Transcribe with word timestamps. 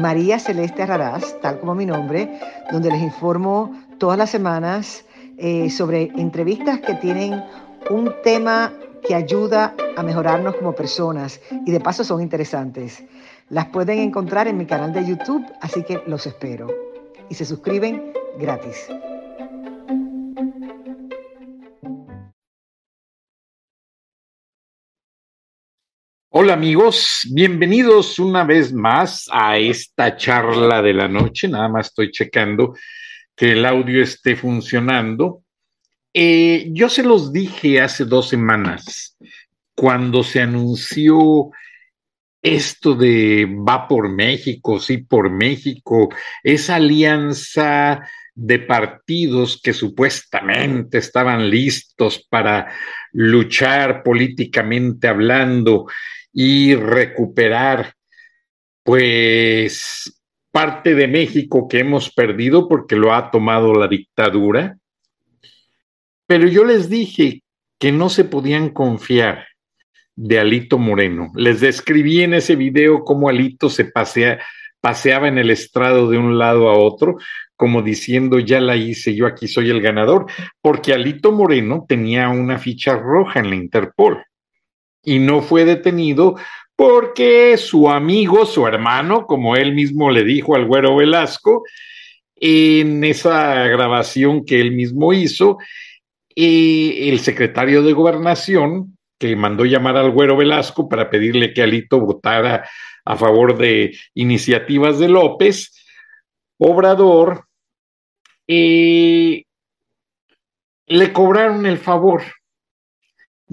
María 0.00 0.38
Celeste 0.38 0.86
Raraz, 0.86 1.40
tal 1.40 1.60
como 1.60 1.74
mi 1.74 1.86
nombre, 1.86 2.40
donde 2.70 2.90
les 2.90 3.02
informo 3.02 3.72
todas 3.98 4.18
las 4.18 4.30
semanas 4.30 5.04
eh, 5.38 5.70
sobre 5.70 6.04
entrevistas 6.16 6.80
que 6.80 6.94
tienen 6.94 7.42
un 7.90 8.12
tema 8.22 8.72
que 9.06 9.14
ayuda 9.14 9.74
a 9.96 10.02
mejorarnos 10.02 10.56
como 10.56 10.74
personas 10.74 11.40
y 11.66 11.70
de 11.72 11.80
paso 11.80 12.04
son 12.04 12.22
interesantes. 12.22 13.04
Las 13.48 13.66
pueden 13.66 13.98
encontrar 13.98 14.48
en 14.48 14.56
mi 14.56 14.66
canal 14.66 14.92
de 14.92 15.04
YouTube, 15.04 15.44
así 15.60 15.82
que 15.82 16.02
los 16.06 16.26
espero. 16.26 16.68
Y 17.28 17.34
se 17.34 17.44
suscriben 17.44 18.12
gratis. 18.38 18.88
Hola 26.34 26.54
amigos, 26.54 27.28
bienvenidos 27.30 28.18
una 28.18 28.42
vez 28.44 28.72
más 28.72 29.28
a 29.30 29.58
esta 29.58 30.16
charla 30.16 30.80
de 30.80 30.94
la 30.94 31.06
noche. 31.06 31.46
Nada 31.46 31.68
más 31.68 31.88
estoy 31.88 32.10
checando 32.10 32.74
que 33.36 33.52
el 33.52 33.66
audio 33.66 34.02
esté 34.02 34.34
funcionando. 34.34 35.42
Eh, 36.14 36.68
yo 36.70 36.88
se 36.88 37.02
los 37.02 37.34
dije 37.34 37.82
hace 37.82 38.06
dos 38.06 38.30
semanas, 38.30 39.18
cuando 39.74 40.22
se 40.22 40.40
anunció 40.40 41.50
esto 42.40 42.94
de 42.94 43.46
va 43.46 43.86
por 43.86 44.08
México, 44.08 44.80
sí 44.80 44.96
por 44.96 45.28
México, 45.30 46.08
esa 46.42 46.76
alianza 46.76 48.08
de 48.34 48.58
partidos 48.58 49.60
que 49.62 49.74
supuestamente 49.74 50.96
estaban 50.96 51.50
listos 51.50 52.26
para 52.30 52.72
luchar 53.12 54.02
políticamente 54.02 55.08
hablando 55.08 55.88
y 56.32 56.74
recuperar 56.74 57.92
pues 58.82 60.22
parte 60.50 60.94
de 60.94 61.08
México 61.08 61.68
que 61.68 61.80
hemos 61.80 62.10
perdido 62.12 62.68
porque 62.68 62.96
lo 62.96 63.14
ha 63.14 63.30
tomado 63.30 63.74
la 63.74 63.88
dictadura. 63.88 64.78
Pero 66.26 66.48
yo 66.48 66.64
les 66.64 66.88
dije 66.88 67.42
que 67.78 67.92
no 67.92 68.08
se 68.08 68.24
podían 68.24 68.70
confiar 68.70 69.46
de 70.14 70.38
Alito 70.38 70.78
Moreno. 70.78 71.32
Les 71.34 71.60
describí 71.60 72.22
en 72.22 72.34
ese 72.34 72.56
video 72.56 73.04
cómo 73.04 73.28
Alito 73.28 73.70
se 73.70 73.86
pasea, 73.86 74.40
paseaba 74.80 75.28
en 75.28 75.38
el 75.38 75.50
estrado 75.50 76.10
de 76.10 76.18
un 76.18 76.38
lado 76.38 76.68
a 76.68 76.78
otro, 76.78 77.16
como 77.56 77.82
diciendo, 77.82 78.38
ya 78.38 78.60
la 78.60 78.76
hice, 78.76 79.14
yo 79.14 79.26
aquí 79.26 79.46
soy 79.48 79.70
el 79.70 79.80
ganador, 79.80 80.26
porque 80.60 80.92
Alito 80.92 81.32
Moreno 81.32 81.84
tenía 81.88 82.28
una 82.28 82.58
ficha 82.58 82.96
roja 82.96 83.40
en 83.40 83.50
la 83.50 83.56
Interpol 83.56 84.22
y 85.02 85.18
no 85.18 85.42
fue 85.42 85.64
detenido 85.64 86.36
porque 86.76 87.56
su 87.58 87.90
amigo, 87.90 88.46
su 88.46 88.66
hermano, 88.66 89.26
como 89.26 89.56
él 89.56 89.74
mismo 89.74 90.10
le 90.10 90.24
dijo 90.24 90.56
al 90.56 90.66
güero 90.66 90.96
Velasco, 90.96 91.64
en 92.36 93.04
esa 93.04 93.66
grabación 93.68 94.44
que 94.44 94.60
él 94.60 94.72
mismo 94.72 95.12
hizo, 95.12 95.58
eh, 96.34 97.08
el 97.10 97.20
secretario 97.20 97.82
de 97.82 97.92
gobernación, 97.92 98.98
que 99.18 99.36
mandó 99.36 99.64
llamar 99.64 99.96
al 99.96 100.10
güero 100.10 100.36
Velasco 100.36 100.88
para 100.88 101.08
pedirle 101.08 101.54
que 101.54 101.62
Alito 101.62 102.00
votara 102.00 102.68
a 103.04 103.16
favor 103.16 103.56
de 103.56 103.96
iniciativas 104.14 104.98
de 104.98 105.08
López, 105.08 105.70
Obrador, 106.58 107.44
eh, 108.48 109.44
le 110.86 111.12
cobraron 111.12 111.66
el 111.66 111.78
favor 111.78 112.22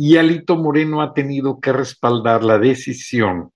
y 0.02 0.16
Alito 0.16 0.56
Moreno 0.56 1.02
ha 1.02 1.14
tenido 1.14 1.60
que 1.60 1.74
respaldar 1.74 2.42
la 2.42 2.58
decisión 2.58 3.52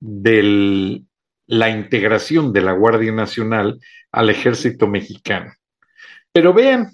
de 0.00 1.02
la 1.46 1.68
integración 1.68 2.54
de 2.54 2.62
la 2.62 2.72
Guardia 2.72 3.12
Nacional 3.12 3.78
al 4.10 4.30
ejército 4.30 4.86
mexicano. 4.86 5.52
Pero 6.32 6.54
vean 6.54 6.92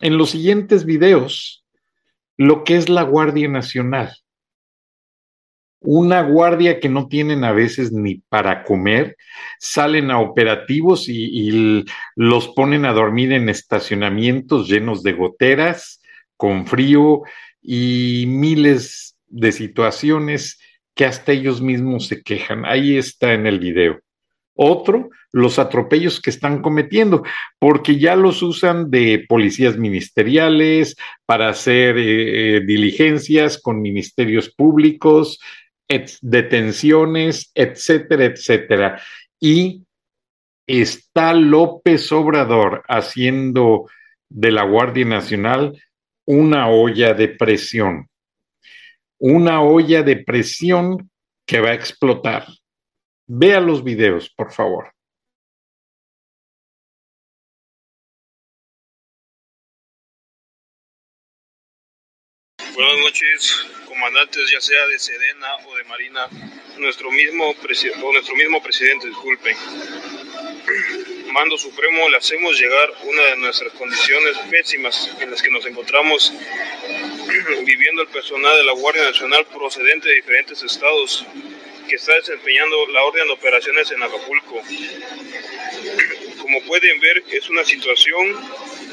en 0.00 0.16
los 0.16 0.30
siguientes 0.30 0.86
videos 0.86 1.66
lo 2.38 2.64
que 2.64 2.76
es 2.76 2.88
la 2.88 3.02
Guardia 3.02 3.46
Nacional. 3.46 4.10
Una 5.80 6.22
guardia 6.22 6.80
que 6.80 6.88
no 6.88 7.08
tienen 7.08 7.44
a 7.44 7.52
veces 7.52 7.92
ni 7.92 8.22
para 8.30 8.64
comer, 8.64 9.16
salen 9.58 10.10
a 10.10 10.18
operativos 10.18 11.10
y, 11.10 11.26
y 11.26 11.84
los 12.16 12.48
ponen 12.48 12.86
a 12.86 12.94
dormir 12.94 13.34
en 13.34 13.50
estacionamientos 13.50 14.66
llenos 14.66 15.02
de 15.02 15.12
goteras, 15.12 15.97
con 16.38 16.66
frío 16.66 17.24
y 17.60 18.24
miles 18.26 19.18
de 19.26 19.52
situaciones 19.52 20.58
que 20.94 21.04
hasta 21.04 21.32
ellos 21.32 21.60
mismos 21.60 22.06
se 22.06 22.22
quejan. 22.22 22.64
Ahí 22.64 22.96
está 22.96 23.34
en 23.34 23.46
el 23.46 23.58
video. 23.58 24.00
Otro, 24.54 25.10
los 25.30 25.58
atropellos 25.58 26.20
que 26.20 26.30
están 26.30 26.62
cometiendo, 26.62 27.22
porque 27.58 27.98
ya 27.98 28.16
los 28.16 28.42
usan 28.42 28.90
de 28.90 29.24
policías 29.28 29.76
ministeriales 29.76 30.96
para 31.26 31.50
hacer 31.50 31.98
eh, 31.98 32.56
eh, 32.56 32.60
diligencias 32.66 33.60
con 33.60 33.82
ministerios 33.82 34.48
públicos, 34.48 35.38
detenciones, 36.22 37.52
etcétera, 37.54 38.24
etcétera. 38.24 39.00
Y 39.38 39.84
está 40.66 41.34
López 41.34 42.10
Obrador 42.12 42.82
haciendo 42.88 43.88
de 44.28 44.52
la 44.52 44.64
Guardia 44.64 45.04
Nacional 45.04 45.80
una 46.28 46.68
olla 46.68 47.14
de 47.14 47.28
presión, 47.28 48.06
una 49.18 49.62
olla 49.62 50.02
de 50.02 50.16
presión 50.16 51.10
que 51.46 51.58
va 51.58 51.70
a 51.70 51.74
explotar. 51.74 52.46
Vea 53.26 53.60
los 53.60 53.82
videos, 53.82 54.28
por 54.28 54.52
favor. 54.52 54.92
Buenas 62.74 62.98
noches, 62.98 63.66
comandantes, 63.86 64.50
ya 64.52 64.60
sea 64.60 64.86
de 64.86 64.98
Sedena 64.98 65.56
o 65.66 65.76
de 65.76 65.84
Marina, 65.84 66.26
nuestro 66.76 67.10
mismo, 67.10 67.48
o 67.48 68.12
nuestro 68.12 68.36
mismo 68.36 68.62
presidente, 68.62 69.06
disculpen 69.06 69.56
mando 71.32 71.58
supremo 71.58 72.08
le 72.08 72.16
hacemos 72.16 72.58
llegar 72.58 72.92
una 73.04 73.22
de 73.22 73.36
nuestras 73.36 73.72
condiciones 73.74 74.36
pésimas 74.50 75.10
en 75.20 75.30
las 75.30 75.42
que 75.42 75.50
nos 75.50 75.66
encontramos 75.66 76.32
viviendo 77.64 78.02
el 78.02 78.08
personal 78.08 78.56
de 78.56 78.64
la 78.64 78.72
Guardia 78.72 79.04
Nacional 79.04 79.44
procedente 79.46 80.08
de 80.08 80.16
diferentes 80.16 80.62
estados 80.62 81.24
que 81.88 81.96
está 81.96 82.14
desempeñando 82.14 82.86
la 82.88 83.04
orden 83.04 83.26
de 83.26 83.32
operaciones 83.32 83.90
en 83.90 84.02
Acapulco. 84.02 84.62
Como 86.42 86.62
pueden 86.62 87.00
ver, 87.00 87.22
es 87.30 87.48
una 87.50 87.64
situación 87.64 88.36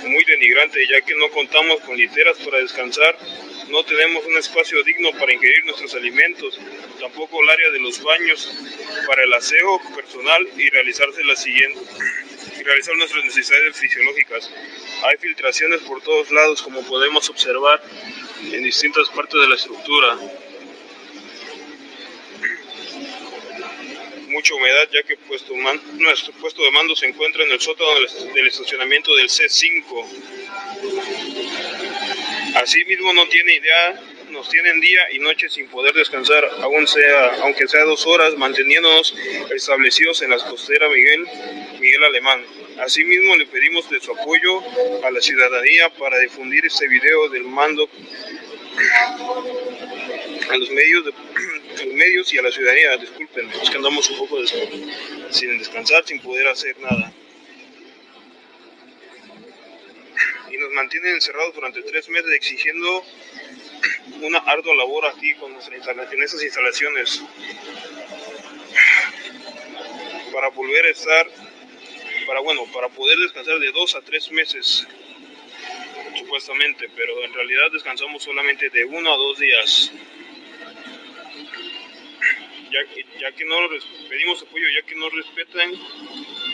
muy 0.07 0.23
denigrante 0.25 0.85
ya 0.87 1.01
que 1.01 1.15
no 1.15 1.29
contamos 1.29 1.81
con 1.81 1.97
literas 1.97 2.37
para 2.39 2.59
descansar, 2.59 3.17
no 3.69 3.83
tenemos 3.83 4.25
un 4.25 4.37
espacio 4.37 4.83
digno 4.83 5.11
para 5.11 5.33
ingerir 5.33 5.65
nuestros 5.65 5.95
alimentos, 5.95 6.59
tampoco 6.99 7.41
el 7.43 7.49
área 7.49 7.71
de 7.71 7.79
los 7.79 8.01
baños 8.01 8.51
para 9.07 9.23
el 9.23 9.33
aseo 9.33 9.81
personal 9.95 10.47
y 10.57 10.69
realizarse 10.69 11.23
la 11.23 11.35
siguiente 11.35 11.79
realizar 12.65 12.95
nuestras 12.97 13.23
necesidades 13.23 13.77
fisiológicas. 13.77 14.51
Hay 15.03 15.17
filtraciones 15.17 15.81
por 15.81 16.01
todos 16.01 16.31
lados, 16.31 16.61
como 16.61 16.81
podemos 16.83 17.29
observar 17.29 17.81
en 18.51 18.63
distintas 18.63 19.07
partes 19.09 19.39
de 19.39 19.47
la 19.47 19.55
estructura. 19.55 20.17
Mucha 24.27 24.55
humedad, 24.55 24.89
ya 24.91 25.03
que 25.03 25.15
puesto 25.15 25.53
nuestro 25.93 26.33
puesto 26.33 26.63
de 26.63 26.71
mando 26.71 26.95
se 26.95 27.05
encuentra 27.05 27.43
en 27.43 27.51
el 27.51 27.61
sótano 27.61 27.91
del 28.33 28.47
estacionamiento 28.47 29.15
del 29.15 29.29
C5. 29.29 30.05
Asimismo, 32.55 33.13
no 33.13 33.27
tiene 33.29 33.53
idea 33.53 34.01
nos 34.35 34.49
tienen 34.49 34.79
día 34.81 35.01
y 35.11 35.19
noche 35.19 35.49
sin 35.49 35.67
poder 35.67 35.93
descansar, 35.93 36.45
aún 36.61 36.85
sea, 36.87 37.35
aunque 37.41 37.67
sea 37.67 37.83
dos 37.85 38.05
horas, 38.05 38.35
manteniéndonos 38.35 39.15
establecidos 39.55 40.21
en 40.21 40.31
la 40.31 40.37
costera 40.37 40.89
Miguel, 40.89 41.25
Miguel 41.79 42.03
Alemán. 42.03 42.45
Asimismo, 42.79 43.35
le 43.37 43.45
pedimos 43.45 43.89
de 43.89 44.01
su 44.01 44.11
apoyo 44.11 44.61
a 45.03 45.09
la 45.09 45.21
ciudadanía 45.21 45.89
para 45.91 46.19
difundir 46.19 46.65
este 46.65 46.87
video 46.87 47.29
del 47.29 47.45
mando 47.45 47.89
a 50.49 50.57
los 50.57 50.69
medios 50.71 51.05
medios 51.93 52.33
y 52.33 52.37
a 52.37 52.41
la 52.41 52.51
ciudadanía. 52.51 52.97
Disculpen, 52.97 53.49
es 53.61 53.69
que 53.69 53.77
andamos 53.77 54.09
un 54.09 54.17
poco 54.17 54.37
sin 55.29 55.57
descansar, 55.57 56.05
sin 56.05 56.19
poder 56.21 56.47
hacer 56.47 56.77
nada. 56.79 57.13
Y 60.51 60.57
nos 60.57 60.71
mantienen 60.71 61.15
encerrados 61.15 61.55
durante 61.55 61.81
tres 61.83 62.09
meses 62.09 62.31
exigiendo 62.33 63.03
una 64.21 64.39
ardua 64.39 64.75
labor 64.75 65.05
aquí 65.07 65.33
con 65.35 65.53
nuestra 65.53 65.75
esas 65.77 66.43
instalaciones 66.43 67.23
para 70.31 70.49
volver 70.49 70.85
a 70.85 70.89
estar, 70.89 71.27
para 72.27 72.41
bueno, 72.41 72.65
para 72.73 72.89
poder 72.89 73.17
descansar 73.19 73.57
de 73.59 73.71
dos 73.71 73.95
a 73.95 74.01
tres 74.01 74.31
meses 74.31 74.87
supuestamente, 76.17 76.89
pero 76.95 77.23
en 77.23 77.33
realidad 77.33 77.71
descansamos 77.71 78.23
solamente 78.23 78.69
de 78.69 78.85
uno 78.85 79.13
a 79.13 79.17
dos 79.17 79.39
días. 79.39 79.91
Ya, 82.71 82.81
ya 83.19 83.31
que 83.31 83.45
no 83.45 83.55
pedimos 84.09 84.41
apoyo, 84.41 84.67
ya 84.69 84.85
que 84.85 84.95
no 84.95 85.09
respetan 85.09 85.71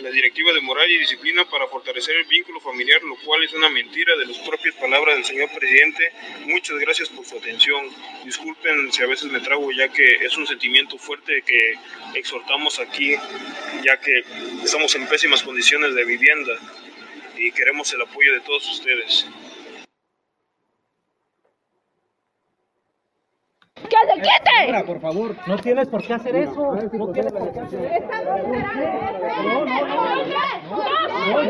la 0.01 0.09
directiva 0.09 0.51
de 0.53 0.61
moral 0.61 0.89
y 0.89 0.97
disciplina 0.97 1.45
para 1.45 1.67
fortalecer 1.67 2.15
el 2.15 2.25
vínculo 2.25 2.59
familiar, 2.59 3.01
lo 3.03 3.15
cual 3.17 3.43
es 3.43 3.53
una 3.53 3.69
mentira 3.69 4.15
de 4.17 4.25
las 4.25 4.37
propias 4.39 4.75
palabras 4.75 5.15
del 5.15 5.25
señor 5.25 5.49
presidente. 5.51 6.11
Muchas 6.45 6.77
gracias 6.79 7.09
por 7.09 7.25
su 7.25 7.37
atención. 7.37 7.87
Disculpen 8.25 8.91
si 8.91 9.03
a 9.03 9.07
veces 9.07 9.31
me 9.31 9.39
trago, 9.39 9.71
ya 9.71 9.89
que 9.89 10.15
es 10.15 10.35
un 10.37 10.47
sentimiento 10.47 10.97
fuerte 10.97 11.43
que 11.43 11.75
exhortamos 12.15 12.79
aquí, 12.79 13.15
ya 13.83 13.99
que 13.99 14.23
estamos 14.63 14.95
en 14.95 15.07
pésimas 15.07 15.43
condiciones 15.43 15.93
de 15.93 16.05
vivienda 16.05 16.53
y 17.37 17.51
queremos 17.51 17.93
el 17.93 18.01
apoyo 18.01 18.33
de 18.33 18.41
todos 18.41 18.69
ustedes. 18.69 19.27
Por 24.85 24.99
favor, 24.99 25.35
no 25.47 25.57
tienes 25.57 25.87
por 25.87 26.03
qué 26.03 26.13
hacer 26.13 26.35
eso. 26.35 26.75
No 26.93 27.07
tienes 27.11 27.33
por 27.33 27.51
qué 27.51 27.59
hacer 27.59 27.85
eso. 27.85 28.07
No, 29.43 29.65
no, 29.65 29.85
no. 29.85 30.11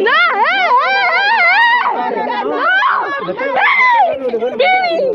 ¡No! 0.01 0.11
¡No! 2.43 2.61
¡Billy! 4.57 5.11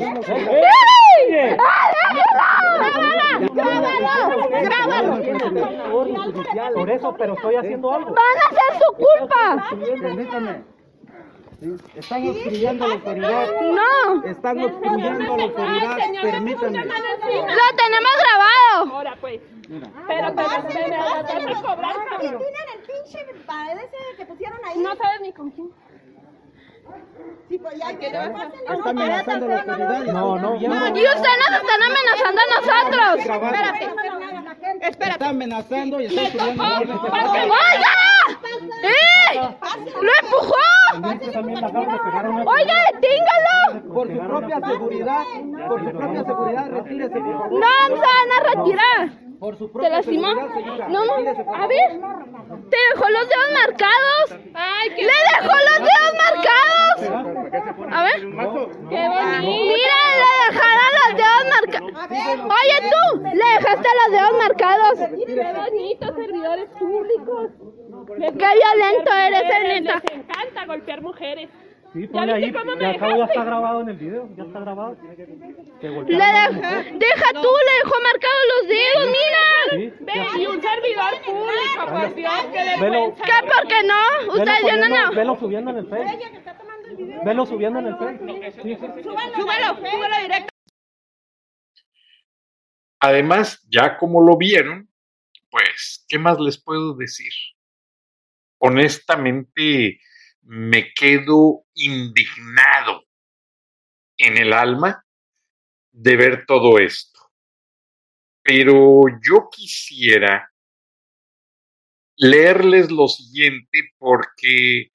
Por 6.74 6.90
eso, 6.90 7.14
pero 7.18 7.34
estoy 7.34 7.54
haciendo 7.56 7.92
algo. 7.92 8.14
¡Van 8.14 8.36
a 8.36 8.46
hacer 8.48 8.72
su 8.80 8.92
culpa! 8.94 10.75
Están 11.94 12.28
obstruyendo 12.28 12.86
la 12.86 12.94
autoridad. 12.94 13.48
¡No! 13.62 14.24
Están 14.24 14.62
obstruyendo 14.62 15.36
la 15.36 15.42
autoridad. 15.42 15.96
Permítame. 16.22 16.84
¡Lo 16.84 17.66
tenemos 17.76 18.12
grabado! 18.20 18.94
Ahora 18.94 19.16
pues. 19.20 19.40
Pero 20.06 20.28
te 20.28 20.42
vas 20.42 20.58
a 20.58 21.62
cobrar, 21.62 21.96
cabrón. 22.10 22.38
tienen 22.38 22.66
el 22.74 22.80
pinche 22.80 23.26
pared 23.46 23.78
ese 23.78 24.16
que 24.16 24.26
pusieron 24.26 24.58
ahí? 24.64 24.78
No 24.78 24.94
sabes 24.96 25.20
ni 25.22 25.32
con 25.32 25.50
quién. 25.50 25.70
Sí, 27.48 27.58
pues 27.58 27.78
ya 27.78 27.98
que 27.98 28.06
Está 28.06 28.90
amenazando 28.90 29.48
la 29.48 29.60
autoridad. 29.60 30.04
No, 30.12 30.38
no, 30.38 30.60
ya 30.60 30.68
no. 30.68 30.86
Y 30.88 31.04
ustedes 31.04 31.38
nos 31.40 31.60
están 31.60 31.82
amenazando 31.82 32.40
a 32.40 32.46
nosotros. 32.60 33.18
Espérate. 34.82 35.10
Está 35.10 35.28
amenazando 35.28 36.00
y 36.00 36.06
está 36.06 36.22
obstruyendo. 36.22 37.06
¡Eh! 37.06 37.95
¡Lo 40.00 40.12
empujó! 40.22 40.64
¡Oiga, 42.46 42.74
deténgalo! 42.92 43.94
Por 43.94 44.08
su 44.08 44.18
propia 44.18 44.60
seguridad, 44.60 45.24
por 45.68 45.84
su 45.84 45.90
propia 45.96 46.24
seguridad, 46.24 46.70
retírese, 46.70 47.18
por 47.20 47.32
favor. 47.32 47.60
No, 47.60 47.86
se 47.88 47.94
van 47.94 48.30
a 48.32 48.40
retirar. 48.54 49.08
Por 49.38 49.58
su 49.58 49.68
¿Te 49.68 49.90
lastimó? 49.90 50.28
seguridad. 50.28 50.88
No, 50.88 51.04
no. 51.04 51.12
A 51.14 51.66
ver. 51.66 52.00
¿Te 52.70 52.76
dejó 52.94 53.10
los 53.10 53.28
dedos 53.28 53.52
marcados? 53.52 54.40
Ay, 54.54 54.90
qué 54.96 55.02
¡Le 55.02 55.12
dejó 55.32 55.54
los 55.68 55.78
dedos 55.78 56.12
marcados! 56.24 56.98
A 57.92 58.02
ver. 58.02 58.20
Qué 58.20 59.08
bonito. 59.08 59.42
Mira, 59.42 59.98
le 60.22 60.30
dejaron 60.46 60.90
los 61.02 61.10
dedos 61.16 61.44
marcados. 61.50 61.92
Oye, 62.44 62.90
tú, 62.90 63.22
le 63.22 63.44
dejaste 63.58 63.88
los 64.04 64.10
dedos 64.12 64.32
marcados. 64.38 64.94
Qué 65.26 65.52
bonito, 65.52 66.14
servidores 66.14 66.68
públicos. 66.78 67.50
Qué 68.18 68.30
violento 68.30 69.12
eres, 69.12 69.42
les, 69.42 69.82
neta. 69.82 70.02
les 70.04 70.12
encanta 70.18 70.66
golpear 70.66 71.02
mujeres. 71.02 71.48
Sí, 71.92 72.02
¿Ya 72.02 72.08
ponle 72.12 72.32
ahí. 72.34 72.52
cómo 72.52 72.74
me 72.76 72.82
Ya 72.82 72.90
acabo, 72.90 73.16
ya 73.16 73.24
está 73.24 73.44
grabado 73.44 73.80
en 73.80 73.88
el 73.88 73.96
video. 73.96 74.28
Ya 74.36 74.42
está 74.44 74.60
grabado. 74.60 74.96
Golpearon 74.96 76.06
deja, 76.08 77.32
tú, 77.32 77.48
le 77.66 77.72
dejó 77.84 77.94
marcados 78.02 78.44
los 78.52 78.68
dedos, 78.68 79.06
mira. 79.06 79.44
Sí, 79.70 80.04
Ve, 80.04 80.42
y 80.42 80.46
un 80.46 80.60
servidor 80.60 81.22
público, 81.24 81.86
por 81.88 82.14
Dios, 82.14 82.32
qué 82.52 82.64
vergüenza. 82.80 83.24
¿Qué? 83.24 83.46
¿Por 83.46 83.68
qué 83.68 83.82
no? 83.84 84.18
Velo 84.20 84.32
Ustedes 84.34 84.60
ya 84.66 84.76
no, 84.76 84.82
poniendo- 84.82 85.06
no. 85.10 85.16
Velo 85.16 85.36
subiendo 85.36 85.70
en 85.70 85.76
el 85.78 85.88
Face. 85.88 86.18
Velo 87.24 87.46
subiendo 87.46 87.78
en 87.78 87.86
el 87.86 87.96
Face. 87.96 88.18
Sí, 88.62 88.76
sí. 88.76 89.02
Súbelo, 89.02 89.76
súbelo 89.76 90.16
directo. 90.22 90.48
Además, 93.00 93.66
ya 93.70 93.96
como 93.98 94.20
lo 94.22 94.36
vieron, 94.36 94.88
pues, 95.50 96.04
¿qué 96.08 96.18
más 96.18 96.38
les 96.40 96.62
puedo 96.62 96.94
decir? 96.94 97.32
Honestamente, 98.58 100.00
me 100.42 100.92
quedo 100.94 101.64
indignado 101.74 103.04
en 104.16 104.38
el 104.38 104.52
alma 104.52 105.04
de 105.92 106.16
ver 106.16 106.44
todo 106.46 106.78
esto. 106.78 107.20
Pero 108.42 109.02
yo 109.22 109.48
quisiera 109.50 110.52
leerles 112.16 112.90
lo 112.90 113.08
siguiente 113.08 113.90
porque 113.98 114.92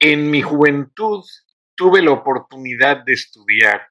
en 0.00 0.30
mi 0.30 0.42
juventud 0.42 1.24
tuve 1.74 2.02
la 2.02 2.12
oportunidad 2.12 3.04
de 3.04 3.14
estudiar 3.14 3.88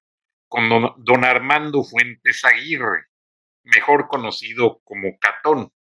con 0.48 0.70
don, 0.98 1.26
Armando 1.26 1.84
Fuentes 1.84 2.44
Aguirre, 2.46 3.08
mejor 3.64 4.08
conocido 4.08 4.80
como 4.84 5.18
Catón. 5.20 5.72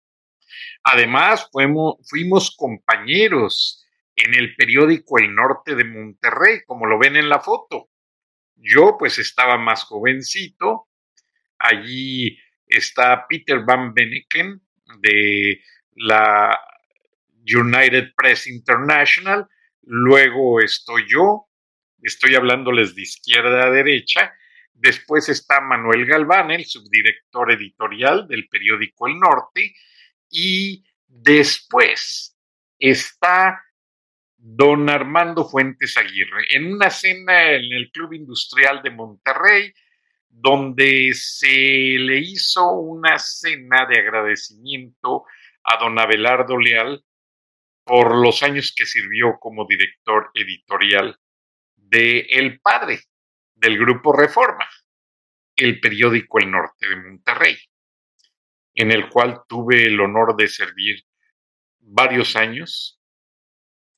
Además, 0.84 1.48
fuimos, 1.52 2.56
compañeros 2.56 3.84
en 4.14 4.34
el 4.34 4.54
periódico 4.56 5.18
El 5.18 5.34
Norte 5.34 5.74
de 5.74 5.84
Monterrey, 5.84 6.60
como 6.66 6.86
lo 6.86 6.98
ven 6.98 7.16
en 7.16 7.28
la 7.28 7.40
foto. 7.40 7.90
Yo 8.56 8.96
pues 8.98 9.18
estaba 9.18 9.58
más 9.58 9.84
jovencito. 9.84 10.88
Allí 11.58 12.38
está 12.66 13.26
Peter 13.28 13.60
Van 13.64 13.92
Beneken 13.92 14.60
de 15.00 15.60
la 15.96 16.58
United 17.46 18.12
Press 18.16 18.46
International. 18.46 19.46
Luego 19.82 20.60
estoy 20.60 21.04
yo, 21.08 21.48
estoy 22.02 22.34
hablándoles 22.34 22.94
de 22.94 23.02
izquierda 23.02 23.66
a 23.66 23.70
derecha. 23.70 24.34
Después 24.72 25.28
está 25.28 25.60
Manuel 25.60 26.04
Galván, 26.06 26.50
el 26.50 26.64
subdirector 26.64 27.52
editorial 27.52 28.26
del 28.28 28.48
periódico 28.48 29.06
El 29.06 29.18
Norte. 29.18 29.74
Y 30.38 30.84
después 31.06 32.36
está 32.78 33.64
don 34.36 34.90
Armando 34.90 35.48
Fuentes 35.48 35.96
Aguirre 35.96 36.44
en 36.50 36.74
una 36.74 36.90
cena 36.90 37.52
en 37.52 37.72
el 37.72 37.90
Club 37.90 38.12
Industrial 38.12 38.82
de 38.82 38.90
Monterrey, 38.90 39.72
donde 40.28 41.14
se 41.14 41.48
le 41.48 42.18
hizo 42.18 42.70
una 42.72 43.18
cena 43.18 43.86
de 43.86 43.98
agradecimiento 43.98 45.24
a 45.64 45.78
don 45.78 45.98
Abelardo 45.98 46.58
Leal 46.58 47.02
por 47.82 48.14
los 48.14 48.42
años 48.42 48.74
que 48.76 48.84
sirvió 48.84 49.38
como 49.40 49.66
director 49.66 50.32
editorial 50.34 51.18
de 51.76 52.26
El 52.28 52.60
Padre, 52.60 53.00
del 53.54 53.78
Grupo 53.78 54.12
Reforma, 54.12 54.68
el 55.56 55.80
periódico 55.80 56.38
El 56.40 56.50
Norte 56.50 56.90
de 56.90 56.96
Monterrey, 56.96 57.56
en 58.76 58.92
el 58.92 59.08
cual 59.08 59.40
tuve 59.48 59.86
el 59.86 60.00
honor 60.00 60.36
de 60.36 60.46
servir 60.46 61.02
varios 61.80 62.36
años 62.36 63.00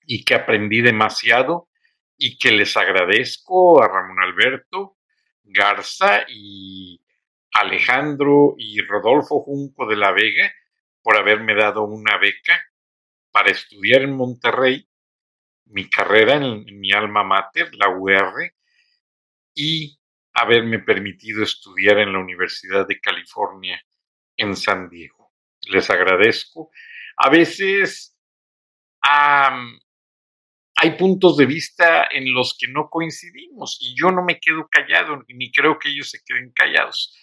y 0.06 0.24
que 0.24 0.34
aprendí 0.34 0.80
demasiado 0.80 1.68
y 2.16 2.38
que 2.38 2.52
les 2.52 2.76
agradezco 2.76 3.82
a 3.82 3.88
Ramón 3.88 4.20
Alberto 4.20 4.96
Garza 5.42 6.24
y 6.28 7.00
Alejandro 7.52 8.54
y 8.56 8.80
Rodolfo 8.80 9.40
Junco 9.40 9.86
de 9.86 9.96
la 9.96 10.12
Vega 10.12 10.52
por 11.02 11.16
haberme 11.16 11.54
dado 11.54 11.84
una 11.84 12.18
beca 12.18 12.62
para 13.32 13.50
estudiar 13.50 14.02
en 14.02 14.14
Monterrey 14.14 14.88
mi 15.66 15.88
carrera 15.88 16.36
en, 16.36 16.64
mi 16.78 16.92
alma 16.92 17.24
mater, 17.24 17.74
la 17.74 17.90
UR, 17.90 18.52
y 19.54 19.98
haberme 20.32 20.78
permitido 20.78 21.42
estudiar 21.42 21.98
en 21.98 22.12
la 22.12 22.20
Universidad 22.20 22.86
de 22.86 23.00
California 23.00 23.82
en 24.38 24.56
San 24.56 24.88
Diego. 24.88 25.34
Les 25.68 25.90
agradezco. 25.90 26.70
A 27.18 27.28
veces 27.28 28.16
hay 30.80 30.96
puntos 30.96 31.36
de 31.36 31.46
vista 31.46 32.06
en 32.10 32.32
los 32.32 32.56
que 32.58 32.68
no 32.68 32.88
coincidimos 32.88 33.78
y 33.80 33.94
yo 34.00 34.10
no 34.10 34.24
me 34.24 34.40
quedo 34.40 34.68
callado 34.70 35.22
ni 35.28 35.50
creo 35.52 35.78
que 35.78 35.90
ellos 35.90 36.10
se 36.10 36.20
queden 36.24 36.52
callados. 36.52 37.14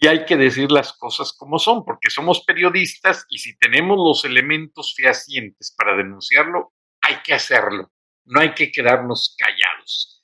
y 0.00 0.06
hay 0.06 0.24
que 0.24 0.36
decir 0.36 0.70
las 0.70 0.92
cosas 0.92 1.32
como 1.32 1.58
son, 1.58 1.84
porque 1.84 2.08
somos 2.10 2.44
periodistas 2.44 3.26
y 3.30 3.38
si 3.38 3.58
tenemos 3.58 3.96
los 3.96 4.24
elementos 4.24 4.94
fehacientes 4.96 5.74
para 5.76 5.96
denunciarlo, 5.96 6.72
hay 7.00 7.16
que 7.24 7.34
hacerlo, 7.34 7.90
no 8.24 8.40
hay 8.40 8.54
que 8.54 8.70
quedarnos 8.70 9.34
callados. 9.36 10.17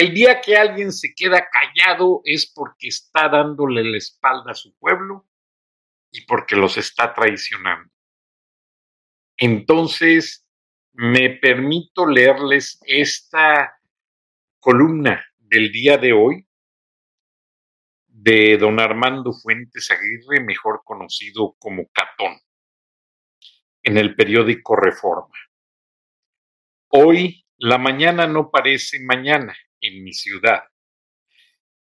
El 0.00 0.14
día 0.14 0.40
que 0.40 0.56
alguien 0.56 0.92
se 0.92 1.12
queda 1.14 1.46
callado 1.50 2.22
es 2.24 2.50
porque 2.54 2.88
está 2.88 3.28
dándole 3.28 3.84
la 3.84 3.98
espalda 3.98 4.52
a 4.52 4.54
su 4.54 4.74
pueblo 4.78 5.28
y 6.10 6.24
porque 6.24 6.56
los 6.56 6.78
está 6.78 7.12
traicionando. 7.12 7.92
Entonces, 9.36 10.48
me 10.92 11.28
permito 11.28 12.06
leerles 12.06 12.78
esta 12.86 13.78
columna 14.58 15.22
del 15.36 15.70
día 15.70 15.98
de 15.98 16.14
hoy 16.14 16.48
de 18.06 18.56
don 18.56 18.80
Armando 18.80 19.34
Fuentes 19.34 19.90
Aguirre, 19.90 20.42
mejor 20.42 20.80
conocido 20.82 21.56
como 21.58 21.86
Catón, 21.92 22.40
en 23.82 23.98
el 23.98 24.16
periódico 24.16 24.76
Reforma. 24.76 25.36
Hoy 26.88 27.44
la 27.58 27.76
mañana 27.76 28.26
no 28.26 28.50
parece 28.50 28.98
mañana 29.00 29.54
en 29.80 30.04
mi 30.04 30.12
ciudad, 30.12 30.64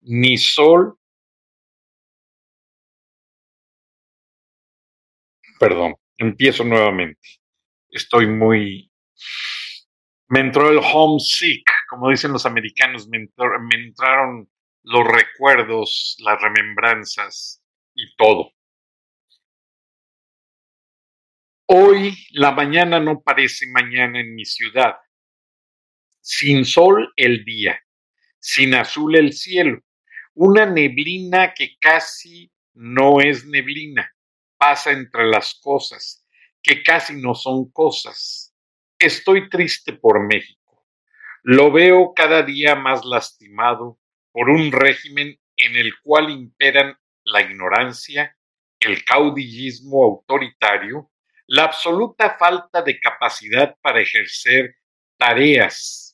ni 0.02 0.38
sol, 0.38 0.98
perdón, 5.58 5.94
empiezo 6.16 6.64
nuevamente. 6.64 7.28
Estoy 7.88 8.26
muy... 8.26 8.90
Me 10.28 10.40
entró 10.40 10.70
el 10.70 10.80
homesick, 10.82 11.70
como 11.88 12.10
dicen 12.10 12.32
los 12.32 12.46
americanos, 12.46 13.08
me, 13.08 13.18
me 13.18 13.84
entraron 13.84 14.48
los 14.82 15.06
recuerdos, 15.06 16.16
las 16.24 16.40
remembranzas 16.40 17.62
y 17.94 18.14
todo. 18.16 18.52
Hoy 21.68 22.16
la 22.30 22.52
mañana 22.52 23.00
no 23.00 23.20
parece 23.20 23.66
mañana 23.66 24.20
en 24.20 24.34
mi 24.34 24.44
ciudad. 24.44 24.96
Sin 26.28 26.64
sol 26.64 27.12
el 27.14 27.44
día, 27.44 27.80
sin 28.40 28.74
azul 28.74 29.14
el 29.14 29.32
cielo, 29.32 29.84
una 30.34 30.66
neblina 30.66 31.54
que 31.54 31.76
casi 31.78 32.50
no 32.74 33.20
es 33.20 33.46
neblina, 33.46 34.12
pasa 34.56 34.90
entre 34.90 35.24
las 35.26 35.54
cosas, 35.62 36.26
que 36.60 36.82
casi 36.82 37.14
no 37.22 37.36
son 37.36 37.70
cosas. 37.70 38.52
Estoy 38.98 39.48
triste 39.48 39.92
por 39.92 40.26
México. 40.26 40.84
Lo 41.44 41.70
veo 41.70 42.12
cada 42.12 42.42
día 42.42 42.74
más 42.74 43.04
lastimado 43.04 44.00
por 44.32 44.50
un 44.50 44.72
régimen 44.72 45.38
en 45.56 45.76
el 45.76 45.92
cual 46.02 46.30
imperan 46.30 46.98
la 47.22 47.42
ignorancia, 47.42 48.36
el 48.80 49.04
caudillismo 49.04 50.02
autoritario, 50.02 51.08
la 51.46 51.66
absoluta 51.66 52.36
falta 52.36 52.82
de 52.82 52.98
capacidad 52.98 53.76
para 53.80 54.00
ejercer 54.00 54.74
tareas 55.16 56.05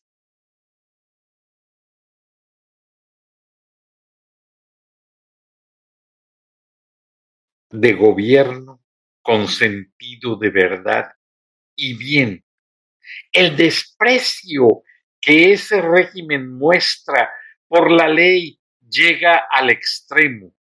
de 7.73 7.95
gobierno 7.95 8.83
con 9.21 9.49
sentido 9.49 10.37
de 10.37 10.51
verdad 10.51 11.13
y 11.75 11.97
bien. 11.97 12.45
El 13.33 13.57
desprecio 13.57 14.83
que 15.21 15.53
ese 15.53 15.81
régimen 15.81 16.57
muestra 16.57 17.31
por 17.67 17.91
la 17.91 18.09
ley 18.09 18.61
llega 18.89 19.47
al 19.51 19.71
extremo 19.71 20.55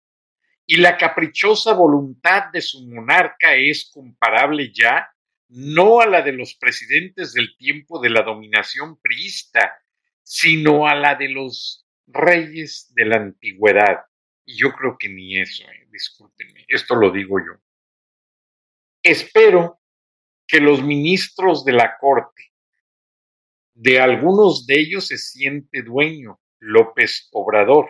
y 0.65 0.77
la 0.77 0.97
caprichosa 0.97 1.73
voluntad 1.73 2.51
de 2.53 2.61
su 2.61 2.87
monarca 2.87 3.55
es 3.55 3.89
comparable 3.91 4.71
ya 4.71 5.09
no 5.49 5.99
a 5.99 6.05
la 6.05 6.21
de 6.21 6.31
los 6.31 6.53
presidentes 6.55 7.33
del 7.33 7.57
tiempo 7.57 7.99
de 7.99 8.11
la 8.11 8.21
dominación 8.21 8.99
priista, 9.01 9.81
sino 10.21 10.87
a 10.87 10.93
la 10.93 11.15
de 11.15 11.29
los 11.29 11.87
reyes 12.05 12.93
de 12.93 13.05
la 13.05 13.15
antigüedad. 13.17 14.05
Y 14.49 14.57
yo 14.57 14.71
creo 14.71 14.97
que 14.97 15.07
ni 15.07 15.39
eso, 15.39 15.63
eh, 15.69 15.87
discúlpenme, 15.91 16.65
esto 16.67 16.95
lo 16.95 17.11
digo 17.11 17.37
yo. 17.39 17.61
Espero 19.03 19.79
que 20.47 20.59
los 20.59 20.81
ministros 20.81 21.63
de 21.63 21.73
la 21.73 21.99
corte, 21.99 22.51
de 23.75 23.99
algunos 23.99 24.65
de 24.65 24.79
ellos 24.79 25.05
se 25.05 25.19
siente 25.19 25.83
dueño 25.83 26.41
López 26.57 27.29
Obrador. 27.31 27.89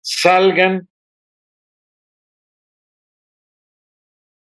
Salgan 0.00 0.88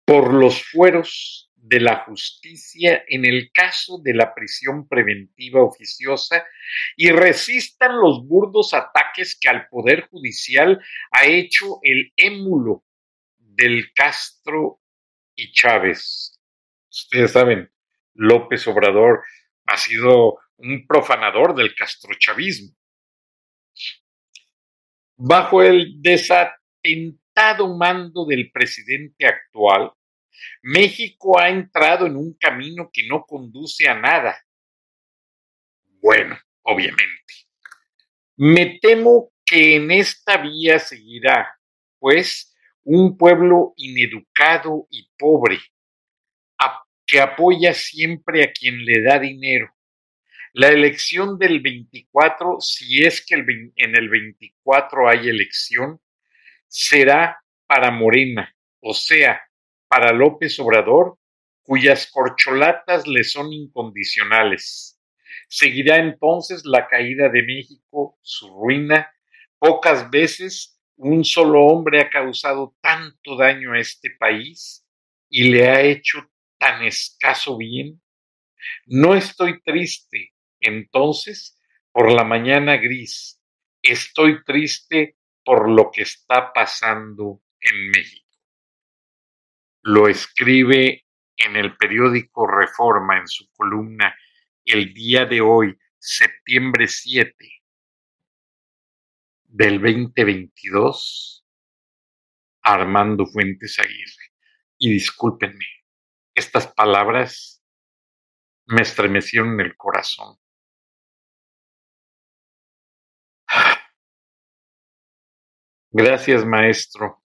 por 0.06 0.34
los 0.34 0.64
fueros 0.64 1.49
de 1.70 1.80
la 1.80 2.04
justicia 2.04 3.04
en 3.08 3.26
el 3.26 3.52
caso 3.54 4.00
de 4.04 4.16
la 4.16 4.34
prisión 4.34 4.88
preventiva 4.88 5.64
oficiosa 5.64 6.44
y 6.98 7.12
resistan 7.12 7.96
los 7.96 8.28
burdos 8.28 8.74
ataques 8.74 9.38
que 9.40 9.50
al 9.50 9.68
Poder 9.70 10.08
Judicial 10.10 10.84
ha 11.12 11.26
hecho 11.26 11.78
el 11.84 12.12
émulo 12.16 12.84
del 13.38 13.94
Castro 13.94 14.82
y 15.36 15.52
Chávez. 15.52 16.40
Ustedes 16.90 17.32
saben, 17.32 17.72
López 18.16 18.68
Obrador 18.68 19.22
ha 19.66 19.78
sido 19.78 20.40
un 20.58 20.88
profanador 20.88 21.56
del 21.56 21.76
castrochavismo. 21.76 22.76
Bajo 25.18 25.62
el 25.62 26.02
desatentado 26.02 27.78
mando 27.78 28.26
del 28.26 28.52
presidente 28.52 29.28
actual, 29.28 29.92
México 30.62 31.40
ha 31.40 31.50
entrado 31.50 32.06
en 32.06 32.16
un 32.16 32.34
camino 32.34 32.90
que 32.92 33.08
no 33.08 33.24
conduce 33.26 33.88
a 33.88 33.96
nada. 33.96 34.38
Bueno, 36.02 36.38
obviamente. 36.64 37.34
Me 38.38 38.80
temo 38.82 39.32
que 39.46 39.76
en 39.76 39.92
esta 39.92 40.38
vía 40.38 40.80
seguirá, 40.80 41.60
pues, 42.00 42.56
un 42.84 43.18
pueblo 43.18 43.74
ineducado 43.76 44.88
y 44.90 45.10
pobre, 45.18 45.60
que 47.06 47.20
apoya 47.20 47.74
siempre 47.74 48.44
a 48.44 48.52
quien 48.52 48.86
le 48.86 49.02
da 49.02 49.18
dinero, 49.18 49.76
la 50.54 50.68
elección 50.68 51.40
del 51.40 51.60
24, 51.60 52.60
si 52.60 53.04
es 53.04 53.26
que 53.26 53.36
en 53.36 53.96
el 53.96 54.10
24 54.10 55.10
hay 55.10 55.28
elección, 55.28 56.00
será 56.68 57.44
para 57.66 57.90
Morena, 57.90 58.56
o 58.80 58.94
sea, 58.94 59.42
para 59.90 60.14
López 60.14 60.58
Obrador, 60.60 61.18
cuyas 61.64 62.10
corcholatas 62.12 63.08
le 63.08 63.24
son 63.24 63.52
incondicionales. 63.52 65.00
Seguirá 65.50 65.98
entonces 65.98 66.64
la 66.64 66.88
caída 66.88 67.30
de 67.30 67.44
México, 67.44 68.18
su 68.22 68.48
ruina. 68.50 69.12
Pocas 69.58 70.10
veces 70.10 70.80
un 70.96 71.26
solo 71.26 71.66
hombre 71.66 72.02
ha 72.02 72.10
causado 72.10 72.76
tanto 72.82 73.36
daño 73.36 73.74
a 73.74 73.80
este 73.80 74.12
país 74.12 74.86
y 75.30 75.50
le 75.50 75.68
ha 75.68 75.82
hecho 75.82 76.20
tan 76.58 76.84
escaso 76.84 77.58
bien. 77.58 78.02
No 78.86 79.16
estoy 79.16 79.62
triste 79.62 80.34
entonces, 80.62 81.58
por 81.92 82.12
la 82.12 82.24
mañana 82.24 82.78
gris, 82.78 83.42
estoy 83.82 84.44
triste 84.44 85.18
por 85.44 85.70
lo 85.70 85.90
que 85.92 86.02
está 86.02 86.52
pasando 86.54 87.42
en 87.62 87.90
México. 87.90 88.29
Lo 89.92 90.08
escribe 90.08 91.08
en 91.36 91.56
el 91.56 91.76
periódico 91.76 92.46
Reforma 92.46 93.18
en 93.18 93.28
su 93.28 93.50
columna 93.54 94.16
el 94.64 94.94
día 94.94 95.26
de 95.26 95.42
hoy, 95.42 95.76
septiembre 95.98 96.88
7 96.88 97.34
del 99.46 99.82
2022, 99.82 101.44
Armando 102.62 103.26
Fuentes 103.26 103.80
Aguirre. 103.80 104.36
Y 104.78 104.92
discúlpenme, 104.92 105.66
estas 106.36 106.68
palabras 106.68 107.64
me 108.68 108.84
estremecieron 108.84 109.60
el 109.60 109.76
corazón. 109.76 110.38
Gracias, 115.90 116.46
maestro. 116.46 117.19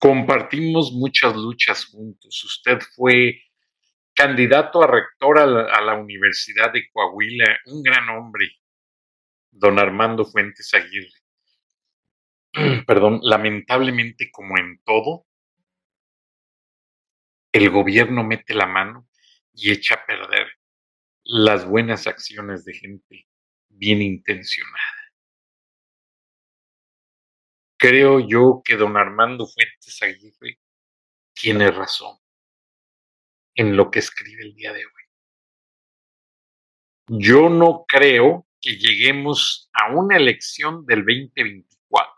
Compartimos 0.00 0.92
muchas 0.92 1.36
luchas 1.36 1.84
juntos. 1.84 2.42
Usted 2.42 2.78
fue 2.96 3.42
candidato 4.14 4.82
a 4.82 4.86
rector 4.86 5.38
a 5.38 5.44
la, 5.46 5.94
Universidad 5.94 6.72
de 6.72 6.88
Coahuila, 6.90 7.58
un 7.66 7.82
gran 7.82 8.08
hombre, 8.08 8.48
don 9.50 9.78
Armando 9.78 10.24
Fuentes 10.24 10.72
Aguirre. 10.72 11.12
Perdón, 12.86 13.20
lamentablemente 13.22 14.30
como 14.30 14.56
en 14.56 14.80
todo, 14.84 15.26
el 17.52 17.68
gobierno 17.68 18.24
mete 18.24 18.54
la 18.54 18.66
mano 18.66 19.06
y 19.52 19.70
echa 19.70 19.96
a 19.96 20.06
perder 20.06 20.46
las 21.24 21.66
buenas 21.66 22.06
acciones 22.06 22.64
de 22.64 22.72
gente 22.72 23.28
bien 23.68 24.00
intencionada. 24.00 24.99
Creo 27.80 28.20
yo 28.20 28.60
que 28.62 28.76
don 28.76 28.98
Armando 28.98 29.46
Fuentes 29.46 30.02
Aguirre 30.02 30.60
tiene 31.32 31.70
razón 31.70 32.18
en 33.54 33.74
lo 33.74 33.90
que 33.90 34.00
escribe 34.00 34.42
el 34.42 34.54
día 34.54 34.74
de 34.74 34.84
hoy. 34.84 35.02
Yo 37.08 37.48
no 37.48 37.86
creo 37.88 38.46
que 38.60 38.76
lleguemos 38.76 39.70
a 39.72 39.92
una 39.92 40.18
elección 40.18 40.84
del 40.84 40.98
2024, 40.98 42.12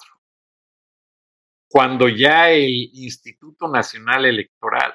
cuando 1.69 2.09
ya 2.09 2.51
el 2.51 2.91
Instituto 2.95 3.69
Nacional 3.69 4.27
Electoral 4.27 4.93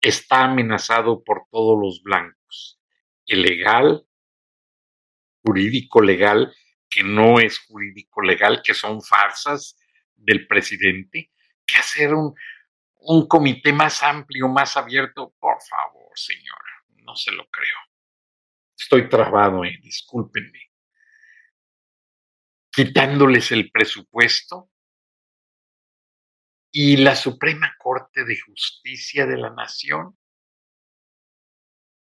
está 0.00 0.46
amenazado 0.46 1.22
por 1.22 1.46
todos 1.48 1.78
los 1.80 2.02
blancos, 2.02 2.80
el 3.26 3.42
legal, 3.42 4.04
jurídico 5.44 6.02
legal, 6.02 6.52
que 6.88 7.02
no 7.02 7.38
es 7.38 7.58
jurídico 7.60 8.22
legal, 8.22 8.62
que 8.64 8.74
son 8.74 9.02
farsas 9.02 9.76
del 10.14 10.46
presidente, 10.46 11.30
que 11.66 11.76
hacer 11.76 12.14
un, 12.14 12.34
un 13.00 13.26
comité 13.28 13.72
más 13.72 14.02
amplio, 14.02 14.48
más 14.48 14.76
abierto, 14.76 15.34
por 15.38 15.58
favor, 15.62 16.10
señora, 16.14 16.84
no 17.04 17.14
se 17.14 17.32
lo 17.32 17.48
creo. 17.48 17.76
Estoy 18.76 19.08
trabado, 19.08 19.64
eh, 19.64 19.78
discúlpenme. 19.82 20.70
Quitándoles 22.70 23.50
el 23.52 23.70
presupuesto 23.70 24.70
y 26.70 26.98
la 26.98 27.16
Suprema 27.16 27.74
Corte 27.78 28.24
de 28.24 28.38
Justicia 28.38 29.26
de 29.26 29.36
la 29.36 29.50
Nación 29.50 30.16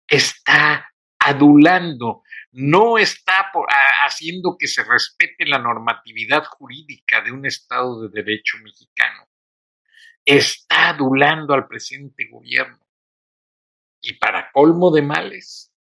está 0.06 0.91
adulando, 1.24 2.22
no 2.52 2.98
está 2.98 3.50
haciendo 4.04 4.56
que 4.58 4.66
se 4.66 4.84
respete 4.84 5.46
la 5.46 5.58
normatividad 5.58 6.44
jurídica 6.44 7.20
de 7.22 7.32
un 7.32 7.46
Estado 7.46 8.02
de 8.02 8.22
Derecho 8.22 8.58
mexicano. 8.62 9.28
Está 10.24 10.90
adulando 10.90 11.54
al 11.54 11.66
presente 11.66 12.28
gobierno. 12.30 12.78
Y 14.00 14.14
para 14.14 14.50
colmo 14.50 14.90
de 14.90 15.02
males, 15.02 15.72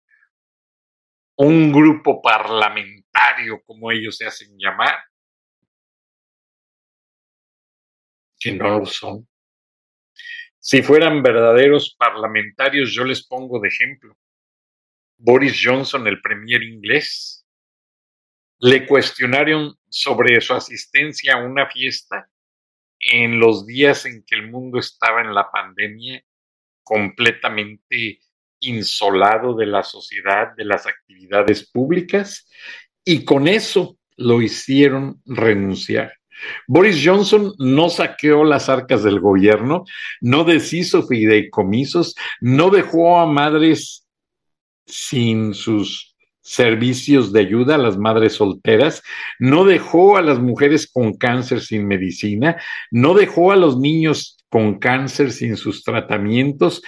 un 1.37 1.73
grupo 1.73 2.20
parlamentario, 2.20 3.62
como 3.64 3.90
ellos 3.90 4.16
se 4.16 4.26
hacen 4.26 4.59
llamar, 4.59 4.99
que 8.38 8.52
no 8.52 8.78
lo 8.78 8.87
son. 8.87 9.26
Si 10.59 10.82
fueran 10.82 11.23
verdaderos 11.23 11.94
parlamentarios, 11.99 12.92
yo 12.92 13.04
les 13.04 13.26
pongo 13.26 13.59
de 13.59 13.68
ejemplo. 13.68 14.16
Boris 15.22 15.60
Johnson, 15.62 16.06
el 16.06 16.20
premier 16.22 16.62
inglés, 16.62 17.46
le 18.58 18.86
cuestionaron 18.86 19.74
sobre 19.88 20.40
su 20.40 20.54
asistencia 20.54 21.34
a 21.34 21.44
una 21.44 21.66
fiesta 21.66 22.28
en 22.98 23.38
los 23.38 23.66
días 23.66 24.06
en 24.06 24.24
que 24.26 24.36
el 24.36 24.50
mundo 24.50 24.78
estaba 24.78 25.20
en 25.20 25.34
la 25.34 25.50
pandemia 25.50 26.22
completamente 26.82 28.20
insolado 28.60 29.54
de 29.54 29.66
la 29.66 29.82
sociedad, 29.82 30.54
de 30.56 30.64
las 30.64 30.86
actividades 30.86 31.70
públicas, 31.70 32.48
y 33.04 33.24
con 33.24 33.46
eso 33.46 33.98
lo 34.16 34.40
hicieron 34.40 35.22
renunciar. 35.26 36.14
Boris 36.66 37.02
Johnson 37.04 37.52
no 37.58 37.90
saqueó 37.90 38.44
las 38.44 38.70
arcas 38.70 39.02
del 39.02 39.20
gobierno, 39.20 39.84
no 40.22 40.44
deshizo 40.44 41.06
fideicomisos, 41.06 42.14
no 42.40 42.70
dejó 42.70 43.18
a 43.18 43.26
madres 43.26 44.06
sin 44.90 45.54
sus 45.54 46.11
servicios 46.42 47.32
de 47.32 47.40
ayuda 47.40 47.76
a 47.76 47.78
las 47.78 47.97
madres 47.97 48.35
solteras, 48.35 49.02
no 49.38 49.64
dejó 49.64 50.16
a 50.16 50.23
las 50.23 50.40
mujeres 50.40 50.90
con 50.90 51.14
cáncer 51.14 51.61
sin 51.61 51.87
medicina, 51.87 52.61
no 52.90 53.14
dejó 53.14 53.52
a 53.52 53.56
los 53.56 53.78
niños 53.78 54.36
con 54.49 54.78
cáncer 54.78 55.32
sin 55.32 55.56
sus 55.56 55.84
tratamientos, 55.84 56.82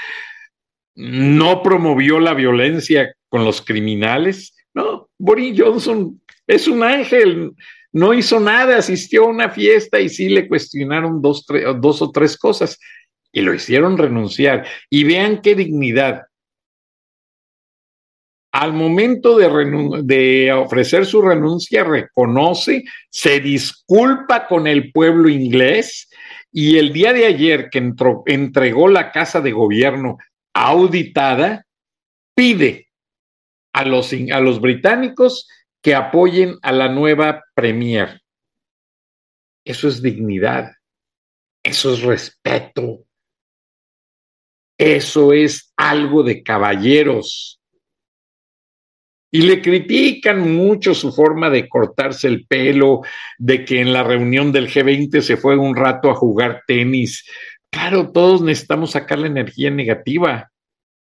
no 0.95 1.63
promovió 1.63 2.19
la 2.19 2.35
violencia 2.35 3.15
con 3.29 3.45
los 3.45 3.63
criminales. 3.63 4.55
No, 4.75 5.09
Boris 5.19 5.55
Johnson 5.59 6.21
es 6.47 6.67
un 6.67 6.83
ángel, 6.83 7.53
no 7.93 8.15
hizo 8.15 8.41
nada, 8.41 8.79
asistió 8.79 9.25
a 9.25 9.29
una 9.29 9.51
fiesta 9.51 10.01
y 10.01 10.09
sí 10.09 10.29
le 10.29 10.49
cuestionaron 10.49 11.23
dos, 11.23 11.47
dos 11.81 12.03
o 12.03 12.11
tres 12.11 12.37
cosas 12.37 12.79
y 13.33 13.43
lo 13.43 13.55
hicieron 13.55 13.97
renunciar. 13.97 14.67
Y 14.91 15.05
vean 15.05 15.41
qué 15.41 15.55
dignidad 15.55 16.23
al 18.53 18.75
momento 18.75 19.39
de, 19.39 20.53
ofrecer 20.53 21.07
su 21.07 21.23
renuncia, 21.23 21.85
reconoce, 21.85 22.85
se 23.11 23.41
disculpa 23.41 24.47
con 24.47 24.67
el 24.67 24.93
pueblo 24.93 25.31
inglés 25.31 26.11
y 26.53 26.77
el 26.77 26.93
día 26.93 27.15
de 27.15 27.25
ayer 27.25 27.71
que 27.71 27.93
entregó 28.27 28.89
la 28.89 29.11
casa 29.11 29.41
de 29.41 29.53
gobierno 29.53 30.19
auditada, 30.53 31.65
pide 32.35 32.89
a 33.73 33.87
los, 33.87 34.61
británicos 34.61 35.49
que 35.81 35.95
apoyen 35.95 36.59
a 36.61 36.73
la 36.73 36.91
nueva 36.91 37.43
Premier. 37.55 38.21
Eso 39.65 39.89
es 39.89 40.03
dignidad, 40.03 40.73
eso 41.63 41.95
es 41.95 42.03
respeto, 42.03 43.07
eso 44.77 45.33
es 45.33 45.73
algo 45.75 46.23
de 46.23 46.43
caballeros. 46.43 47.62
Y 49.35 49.43
le 49.43 49.63
critican 49.63 50.55
mucho 50.55 50.95
su 50.95 51.11
forma 51.11 51.49
de 51.49 51.67
cortarse 51.67 52.29
el 52.29 52.47
pelo, 52.47 53.01
de 53.39 53.65
que 53.65 53.81
en 53.81 53.95
la 53.95 54.03
reunión 54.03 54.53
del 54.53 54.69
G20 54.69 55.23
se 55.23 55.39
fue 55.39 55.57
un 55.57 55.75
rato 55.75 56.11
a 56.11 56.15
jugar 56.15 56.63
tenis. 56.67 57.25
Claro, 57.71 58.13
todos 58.13 58.43
necesitamos 58.43 58.91
sacar 58.91 59.19
la 59.19 59.29
energía 59.29 59.71
negativa. 59.71 60.53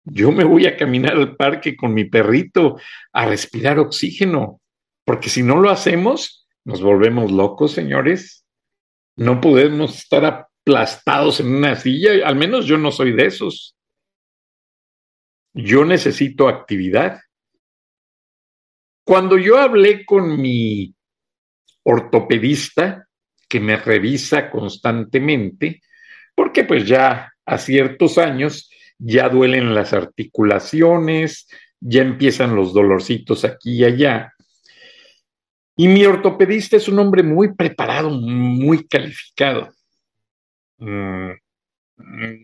Yo 0.04 0.32
me 0.32 0.44
voy 0.44 0.64
a 0.66 0.76
caminar 0.76 1.12
al 1.12 1.36
parque 1.36 1.76
con 1.76 1.92
mi 1.92 2.04
perrito 2.04 2.80
a 3.12 3.26
respirar 3.26 3.78
oxígeno, 3.78 4.62
porque 5.04 5.28
si 5.28 5.42
no 5.42 5.60
lo 5.60 5.68
hacemos, 5.68 6.48
nos 6.64 6.80
volvemos 6.80 7.30
locos, 7.30 7.72
señores. 7.72 8.46
No 9.16 9.42
podemos 9.42 9.98
estar 9.98 10.24
aplastados 10.24 11.40
en 11.40 11.54
una 11.54 11.76
silla, 11.76 12.26
al 12.26 12.36
menos 12.36 12.64
yo 12.64 12.78
no 12.78 12.90
soy 12.90 13.12
de 13.12 13.26
esos. 13.26 13.76
Yo 15.54 15.84
necesito 15.84 16.48
actividad. 16.48 17.20
Cuando 19.06 19.38
yo 19.38 19.56
hablé 19.56 20.04
con 20.04 20.40
mi 20.40 20.92
ortopedista, 21.84 23.06
que 23.48 23.60
me 23.60 23.76
revisa 23.76 24.50
constantemente, 24.50 25.80
porque 26.34 26.64
pues 26.64 26.88
ya 26.88 27.32
a 27.44 27.58
ciertos 27.58 28.18
años 28.18 28.68
ya 28.98 29.28
duelen 29.28 29.76
las 29.76 29.92
articulaciones, 29.92 31.46
ya 31.78 32.02
empiezan 32.02 32.56
los 32.56 32.74
dolorcitos 32.74 33.44
aquí 33.44 33.76
y 33.76 33.84
allá. 33.84 34.34
Y 35.76 35.86
mi 35.86 36.04
ortopedista 36.04 36.76
es 36.76 36.88
un 36.88 36.98
hombre 36.98 37.22
muy 37.22 37.54
preparado, 37.54 38.10
muy 38.10 38.88
calificado. 38.88 39.68
Mm, 40.78 41.30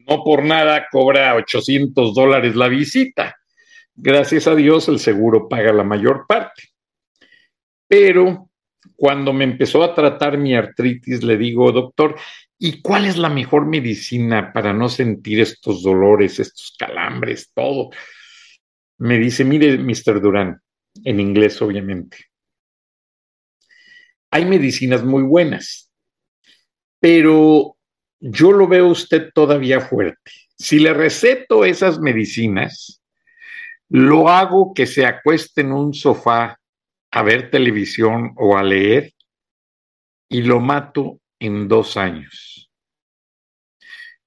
no 0.07 0.23
por 0.23 0.45
nada 0.45 0.87
cobra 0.93 1.35
800 1.35 2.15
dólares 2.15 2.55
la 2.55 2.69
visita. 2.69 3.37
Gracias 3.95 4.47
a 4.47 4.55
Dios 4.55 4.89
el 4.89 4.99
seguro 4.99 5.49
paga 5.49 5.73
la 5.73 5.85
mayor 5.85 6.27
parte. 6.27 6.71
Pero 7.87 8.51
cuando 8.97 9.33
me 9.33 9.45
empezó 9.45 9.83
a 9.83 9.95
tratar 9.95 10.39
mi 10.39 10.55
artritis, 10.55 11.23
le 11.23 11.37
digo, 11.37 11.71
doctor, 11.73 12.17
¿y 12.59 12.81
cuál 12.81 13.07
es 13.07 13.19
la 13.19 13.29
mejor 13.29 13.67
medicina 13.67 14.53
para 14.53 14.73
no 14.73 14.89
sentir 14.89 15.41
estos 15.41 15.83
dolores, 15.83 16.39
estos 16.39 16.75
calambres, 16.79 17.51
todo? 17.55 17.91
Me 18.99 19.19
dice, 19.19 19.45
mire, 19.45 19.77
Mr. 19.79 20.21
Durán, 20.21 20.61
en 21.05 21.21
inglés 21.21 21.61
obviamente, 21.61 22.17
hay 24.31 24.47
medicinas 24.47 25.05
muy 25.05 25.23
buenas, 25.23 25.91
pero 26.99 27.77
yo 28.21 28.53
lo 28.53 28.67
veo 28.67 28.87
usted 28.89 29.31
todavía 29.35 29.81
fuerte. 29.81 30.31
Si 30.57 30.79
le 30.79 30.95
receto 30.95 31.65
esas 31.65 32.01
medicinas, 32.01 33.02
lo 33.93 34.31
hago 34.31 34.73
que 34.73 34.87
se 34.87 35.05
acueste 35.05 35.61
en 35.61 35.71
un 35.71 35.93
sofá 35.93 36.59
a 37.11 37.23
ver 37.23 37.51
televisión 37.51 38.33
o 38.37 38.57
a 38.57 38.63
leer 38.63 39.13
y 40.31 40.41
lo 40.41 40.61
mato 40.61 41.21
en 41.39 41.69
dos 41.69 41.99
años. 41.99 42.71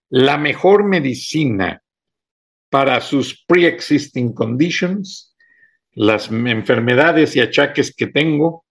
La 0.07 0.37
mejor 0.37 0.83
medicina 0.83 1.81
para 2.69 3.01
sus 3.01 3.43
pre-existing 3.47 4.33
conditions, 4.33 5.35
las 5.93 6.29
enfermedades 6.29 7.35
y 7.35 7.39
achaques 7.39 7.95
que 7.95 8.05
tengo, 8.05 8.65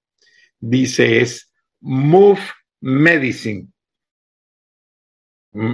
dice 0.60 1.20
es 1.20 1.52
Move 1.80 2.40
Medicine. 2.80 3.66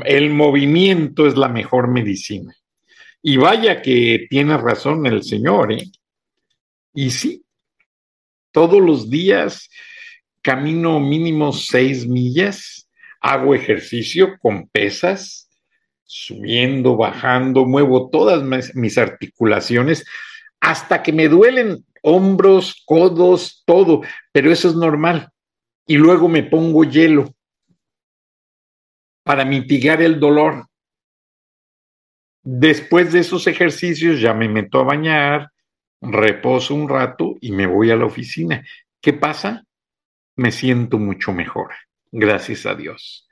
El 0.06 0.30
movimiento 0.30 1.26
es 1.26 1.36
la 1.36 1.48
mejor 1.48 1.88
medicina. 1.88 2.54
Y 3.22 3.36
vaya 3.36 3.82
que 3.82 4.26
tiene 4.30 4.56
razón 4.56 5.06
el 5.06 5.22
Señor, 5.22 5.72
¿eh? 5.72 5.84
Y 6.94 7.10
sí, 7.10 7.44
todos 8.52 8.80
los 8.80 9.10
días 9.10 9.68
camino 10.42 11.00
mínimo 11.00 11.52
seis 11.52 12.06
millas, 12.06 12.88
hago 13.20 13.54
ejercicio 13.54 14.38
con 14.40 14.68
pesas, 14.68 15.50
subiendo, 16.04 16.96
bajando, 16.96 17.66
muevo 17.66 18.08
todas 18.10 18.42
mis 18.74 18.98
articulaciones 18.98 20.04
hasta 20.60 21.02
que 21.02 21.12
me 21.12 21.28
duelen 21.28 21.84
hombros, 22.02 22.82
codos, 22.84 23.62
todo, 23.66 24.02
pero 24.32 24.50
eso 24.50 24.68
es 24.68 24.74
normal. 24.74 25.30
Y 25.86 25.96
luego 25.96 26.28
me 26.28 26.42
pongo 26.42 26.84
hielo 26.84 27.34
para 29.22 29.44
mitigar 29.44 30.02
el 30.02 30.18
dolor. 30.18 30.66
Después 32.42 33.12
de 33.12 33.20
esos 33.20 33.46
ejercicios 33.46 34.20
ya 34.20 34.32
me 34.34 34.48
meto 34.48 34.80
a 34.80 34.84
bañar, 34.84 35.50
reposo 36.00 36.74
un 36.74 36.88
rato 36.88 37.36
y 37.40 37.52
me 37.52 37.66
voy 37.66 37.90
a 37.90 37.96
la 37.96 38.06
oficina. 38.06 38.64
¿Qué 39.00 39.12
pasa? 39.12 39.64
Me 40.36 40.50
siento 40.50 40.98
mucho 40.98 41.32
mejor, 41.32 41.74
gracias 42.10 42.66
a 42.66 42.74
Dios. 42.74 43.28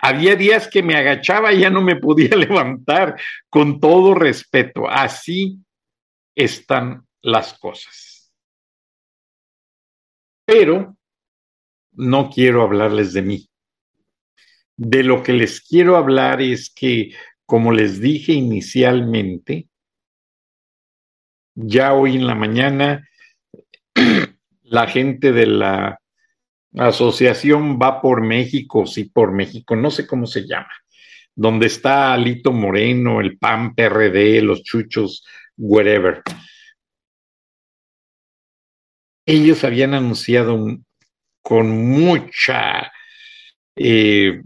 Había 0.00 0.34
días 0.34 0.68
que 0.68 0.82
me 0.82 0.96
agachaba 0.96 1.52
y 1.52 1.60
ya 1.60 1.70
no 1.70 1.80
me 1.80 1.96
podía 1.96 2.30
levantar, 2.36 3.20
con 3.48 3.80
todo 3.80 4.14
respeto. 4.14 4.88
Así 4.88 5.58
están 6.34 7.06
las 7.22 7.58
cosas. 7.58 8.32
Pero 10.44 10.96
no 11.92 12.30
quiero 12.30 12.62
hablarles 12.62 13.12
de 13.12 13.22
mí. 13.22 13.50
De 14.76 15.04
lo 15.04 15.22
que 15.22 15.32
les 15.32 15.60
quiero 15.60 15.96
hablar 15.96 16.40
es 16.40 16.72
que, 16.74 17.14
como 17.50 17.72
les 17.72 18.00
dije 18.00 18.32
inicialmente, 18.32 19.66
ya 21.56 21.94
hoy 21.94 22.14
en 22.14 22.28
la 22.28 22.36
mañana 22.36 23.08
la 24.62 24.86
gente 24.86 25.32
de 25.32 25.46
la 25.46 25.98
asociación 26.76 27.76
va 27.76 28.00
por 28.00 28.22
México, 28.22 28.86
sí 28.86 29.06
por 29.06 29.32
México, 29.32 29.74
no 29.74 29.90
sé 29.90 30.06
cómo 30.06 30.28
se 30.28 30.46
llama, 30.46 30.70
donde 31.34 31.66
está 31.66 32.12
Alito 32.12 32.52
Moreno, 32.52 33.20
el 33.20 33.36
PAN, 33.36 33.74
PRD, 33.74 34.42
los 34.42 34.62
chuchos, 34.62 35.26
whatever. 35.56 36.22
Ellos 39.26 39.64
habían 39.64 39.94
anunciado 39.94 40.78
con 41.42 41.68
mucha 41.68 42.92
eh, 43.74 44.40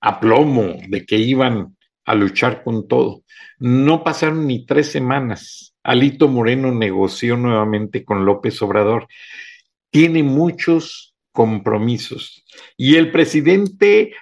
aplomo 0.00 0.76
de 0.86 1.04
que 1.04 1.16
iban 1.16 1.74
a 2.08 2.14
luchar 2.14 2.62
con 2.64 2.88
todo. 2.88 3.22
No 3.58 4.02
pasaron 4.02 4.46
ni 4.46 4.64
tres 4.64 4.90
semanas. 4.90 5.74
Alito 5.82 6.26
Moreno 6.26 6.72
negoció 6.72 7.36
nuevamente 7.36 8.02
con 8.02 8.24
López 8.24 8.62
Obrador. 8.62 9.08
Tiene 9.90 10.22
muchos 10.22 11.14
compromisos. 11.32 12.44
Y 12.78 12.96
el 12.96 13.12
presidente 13.12 14.14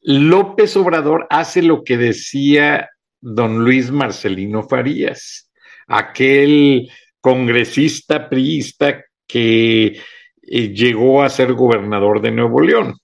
López 0.00 0.74
Obrador 0.78 1.26
hace 1.28 1.60
lo 1.60 1.84
que 1.84 1.98
decía 1.98 2.88
don 3.20 3.64
Luis 3.64 3.90
Marcelino 3.90 4.62
Farías, 4.62 5.50
aquel 5.88 6.90
congresista 7.20 8.30
priista 8.30 9.04
que 9.26 10.00
eh, 10.42 10.68
llegó 10.68 11.22
a 11.22 11.28
ser 11.28 11.52
gobernador 11.52 12.22
de 12.22 12.30
Nuevo 12.30 12.62
León. 12.62 12.94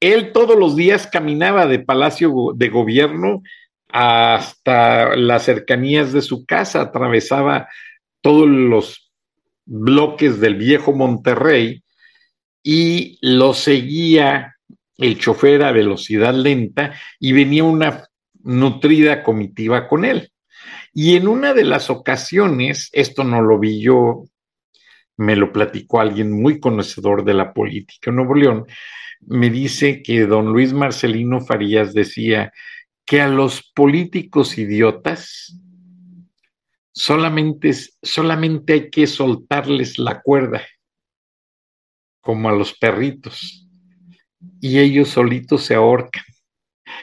Él 0.00 0.32
todos 0.32 0.58
los 0.58 0.76
días 0.76 1.06
caminaba 1.06 1.66
de 1.66 1.78
Palacio 1.78 2.32
de 2.54 2.68
Gobierno 2.70 3.42
hasta 3.88 5.14
las 5.16 5.44
cercanías 5.44 6.12
de 6.12 6.22
su 6.22 6.46
casa, 6.46 6.80
atravesaba 6.80 7.68
todos 8.22 8.48
los 8.48 9.12
bloques 9.66 10.40
del 10.40 10.56
viejo 10.56 10.92
Monterrey 10.92 11.82
y 12.62 13.18
lo 13.20 13.54
seguía 13.54 14.56
el 14.96 15.18
chofer 15.18 15.62
a 15.62 15.72
velocidad 15.72 16.34
lenta 16.34 16.94
y 17.18 17.32
venía 17.32 17.64
una 17.64 18.08
nutrida 18.42 19.22
comitiva 19.22 19.88
con 19.88 20.04
él. 20.04 20.32
Y 20.92 21.16
en 21.16 21.28
una 21.28 21.54
de 21.54 21.64
las 21.64 21.88
ocasiones, 21.88 22.90
esto 22.92 23.24
no 23.24 23.40
lo 23.42 23.58
vi 23.58 23.80
yo, 23.80 24.24
me 25.20 25.36
lo 25.36 25.52
platicó 25.52 26.00
alguien 26.00 26.32
muy 26.32 26.60
conocedor 26.60 27.24
de 27.24 27.34
la 27.34 27.52
política 27.52 28.08
en 28.08 28.16
Nuevo 28.16 28.34
León, 28.34 28.66
me 29.20 29.50
dice 29.50 30.02
que 30.02 30.24
don 30.24 30.46
Luis 30.46 30.72
Marcelino 30.72 31.42
Farías 31.42 31.92
decía 31.92 32.54
que 33.04 33.20
a 33.20 33.28
los 33.28 33.70
políticos 33.74 34.56
idiotas 34.56 35.60
solamente, 36.90 37.70
solamente 38.02 38.72
hay 38.72 38.90
que 38.90 39.06
soltarles 39.06 39.98
la 39.98 40.22
cuerda, 40.22 40.62
como 42.22 42.48
a 42.48 42.52
los 42.52 42.72
perritos, 42.72 43.68
y 44.58 44.78
ellos 44.78 45.10
solitos 45.10 45.66
se 45.66 45.74
ahorcan. 45.74 46.24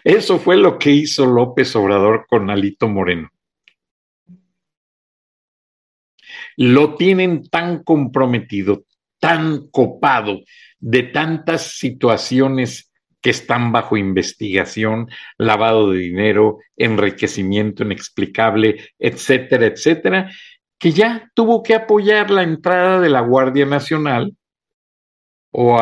Eso 0.04 0.40
fue 0.40 0.58
lo 0.58 0.80
que 0.80 0.90
hizo 0.90 1.28
López 1.28 1.76
Obrador 1.76 2.26
con 2.28 2.50
Alito 2.50 2.88
Moreno. 2.88 3.30
Lo 6.58 6.96
tienen 6.96 7.48
tan 7.50 7.84
comprometido, 7.84 8.84
tan 9.20 9.70
copado 9.70 10.42
de 10.80 11.04
tantas 11.04 11.78
situaciones 11.78 12.92
que 13.22 13.32
están 13.32 13.72
bajo 13.72 13.98
investigación, 13.98 15.10
lavado 15.38 15.92
de 15.92 16.00
dinero, 16.00 16.60
enriquecimiento 16.76 17.84
inexplicable, 17.84 18.92
etcétera, 19.00 19.66
etcétera, 19.68 20.32
que 20.80 20.92
ya 20.92 21.30
tuvo 21.34 21.64
que 21.64 21.76
apoyar 21.76 22.30
la 22.30 22.44
entrada 22.44 23.00
de 23.00 23.10
la 23.10 23.22
Guardia 23.22 23.66
Nacional 23.66 24.36
o, 25.52 25.80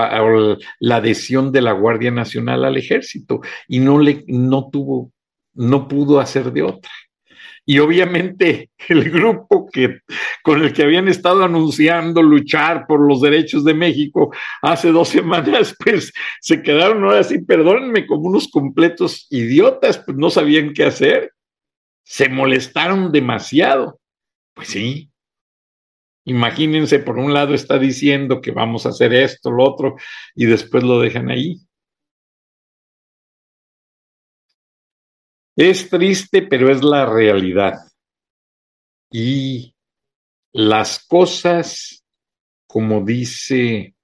la 0.80 0.96
adhesión 0.96 1.52
de 1.52 1.62
la 1.62 1.74
Guardia 1.74 2.12
Nacional 2.12 2.64
al 2.64 2.78
ejército 2.78 3.42
y 3.68 3.80
no 3.80 4.00
le 4.00 4.24
no 4.28 4.70
tuvo 4.70 5.12
no 5.54 5.88
pudo 5.88 6.20
hacer 6.20 6.52
de 6.52 6.64
otra. 6.64 6.92
Y 7.66 7.80
obviamente 7.80 8.70
el 8.90 9.10
grupo 9.10 9.68
que, 9.72 10.00
con 10.44 10.62
el 10.62 10.74
que 10.74 10.84
habían 10.84 11.08
estado 11.08 11.44
anunciando 11.44 12.22
luchar 12.22 12.86
por 12.88 13.00
los 13.06 13.22
derechos 13.22 13.64
de 13.64 13.74
México 13.74 14.34
hace 14.62 14.92
dos 14.92 15.10
semanas, 15.10 15.76
pues 15.84 16.14
se 16.42 16.62
quedaron 16.62 17.04
ahora 17.04 17.24
sí, 17.24 17.40
perdónenme, 17.40 18.06
como 18.06 18.30
unos 18.30 18.48
completos 18.48 19.28
idiotas, 19.30 19.98
pues 19.98 20.18
no 20.18 20.30
sabían 20.30 20.74
qué 20.74 20.86
hacer. 20.86 21.32
Se 22.04 22.30
molestaron 22.30 23.12
demasiado. 23.12 24.00
Pues 24.54 24.70
sí. 24.70 25.10
Imagínense, 26.26 27.00
por 27.00 27.18
un 27.18 27.34
lado 27.34 27.54
está 27.54 27.78
diciendo 27.78 28.42
que 28.42 28.52
vamos 28.52 28.86
a 28.86 28.90
hacer 28.90 29.14
esto, 29.14 29.52
lo 29.52 29.64
otro, 29.64 29.96
y 30.36 30.46
después 30.46 30.84
lo 30.84 31.00
dejan 31.00 31.30
ahí. 31.30 31.60
Es 35.56 35.90
triste, 35.90 36.42
pero 36.42 36.70
es 36.70 36.84
la 36.84 37.06
realidad. 37.06 37.76
Y 39.10 39.74
las 40.52 41.06
cosas, 41.06 42.04
como 42.68 43.04
dice 43.04 43.96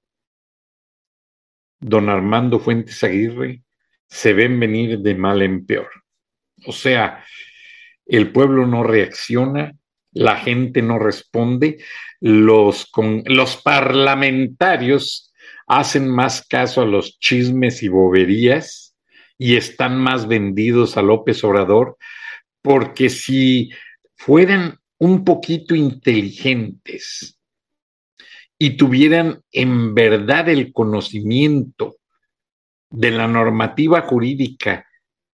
don 1.79 2.09
Armando 2.09 2.59
Fuentes 2.59 3.03
Aguirre, 3.03 3.63
se 4.07 4.33
ven 4.33 4.59
venir 4.59 4.99
de 4.99 5.15
mal 5.15 5.41
en 5.41 5.65
peor. 5.65 5.89
O 6.65 6.71
sea, 6.71 7.25
el 8.05 8.31
pueblo 8.31 8.67
no 8.67 8.83
reacciona, 8.83 9.73
la 10.13 10.37
gente 10.37 10.81
no 10.81 10.99
responde, 10.99 11.83
los, 12.19 12.91
los 13.25 13.57
parlamentarios 13.57 15.33
hacen 15.67 16.07
más 16.07 16.45
caso 16.47 16.81
a 16.81 16.85
los 16.85 17.17
chismes 17.19 17.81
y 17.81 17.87
boberías 17.87 18.90
y 19.43 19.55
están 19.55 19.97
más 19.97 20.27
vendidos 20.27 20.97
a 20.97 21.01
López 21.01 21.43
Obrador, 21.43 21.97
porque 22.61 23.09
si 23.09 23.71
fueran 24.15 24.77
un 24.99 25.25
poquito 25.25 25.73
inteligentes 25.73 27.39
y 28.59 28.77
tuvieran 28.77 29.41
en 29.51 29.95
verdad 29.95 30.47
el 30.47 30.71
conocimiento 30.71 31.95
de 32.91 33.09
la 33.09 33.27
normativa 33.27 34.01
jurídica 34.01 34.85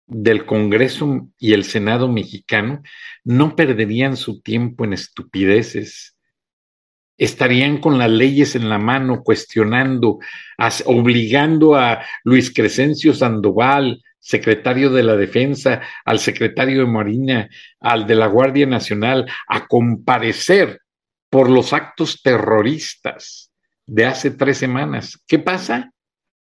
del 0.05 0.45
Congreso 0.45 1.27
y 1.37 1.51
el 1.51 1.65
Senado 1.65 2.07
mexicano, 2.07 2.83
no 3.25 3.57
perderían 3.57 4.15
su 4.15 4.39
tiempo 4.39 4.85
en 4.85 4.93
estupideces 4.93 6.16
estarían 7.17 7.79
con 7.79 7.97
las 7.97 8.09
leyes 8.09 8.55
en 8.55 8.69
la 8.69 8.77
mano, 8.77 9.23
cuestionando, 9.23 10.19
obligando 10.85 11.75
a 11.75 12.03
Luis 12.23 12.53
Crescencio 12.53 13.13
Sandoval, 13.13 14.01
secretario 14.19 14.89
de 14.91 15.03
la 15.03 15.15
Defensa, 15.15 15.81
al 16.05 16.19
secretario 16.19 16.81
de 16.81 16.91
Marina, 16.91 17.49
al 17.79 18.05
de 18.05 18.15
la 18.15 18.27
Guardia 18.27 18.65
Nacional, 18.65 19.25
a 19.47 19.67
comparecer 19.67 20.81
por 21.29 21.49
los 21.49 21.73
actos 21.73 22.21
terroristas 22.21 23.51
de 23.85 24.05
hace 24.05 24.31
tres 24.31 24.57
semanas. 24.57 25.21
¿Qué 25.27 25.39
pasa? 25.39 25.91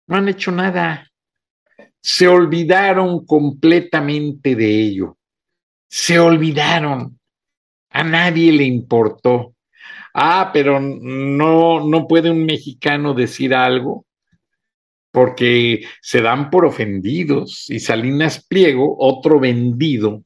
No 0.07 0.17
han 0.17 0.29
hecho 0.29 0.51
nada. 0.51 1.07
Se 2.01 2.27
olvidaron 2.27 3.25
completamente 3.25 4.55
de 4.55 4.81
ello. 4.81 5.17
Se 5.89 6.19
olvidaron. 6.19 7.19
A 7.89 8.03
nadie 8.03 8.51
le 8.51 8.63
importó 8.63 9.53
Ah, 10.13 10.51
pero 10.53 10.79
no, 10.79 11.87
no 11.87 12.07
puede 12.07 12.29
un 12.29 12.45
mexicano 12.45 13.13
decir 13.13 13.53
algo 13.53 14.05
porque 15.11 15.85
se 16.01 16.21
dan 16.21 16.49
por 16.49 16.65
ofendidos. 16.65 17.69
Y 17.69 17.79
Salinas 17.79 18.45
Pliego, 18.45 18.95
otro 18.97 19.39
vendido, 19.39 20.23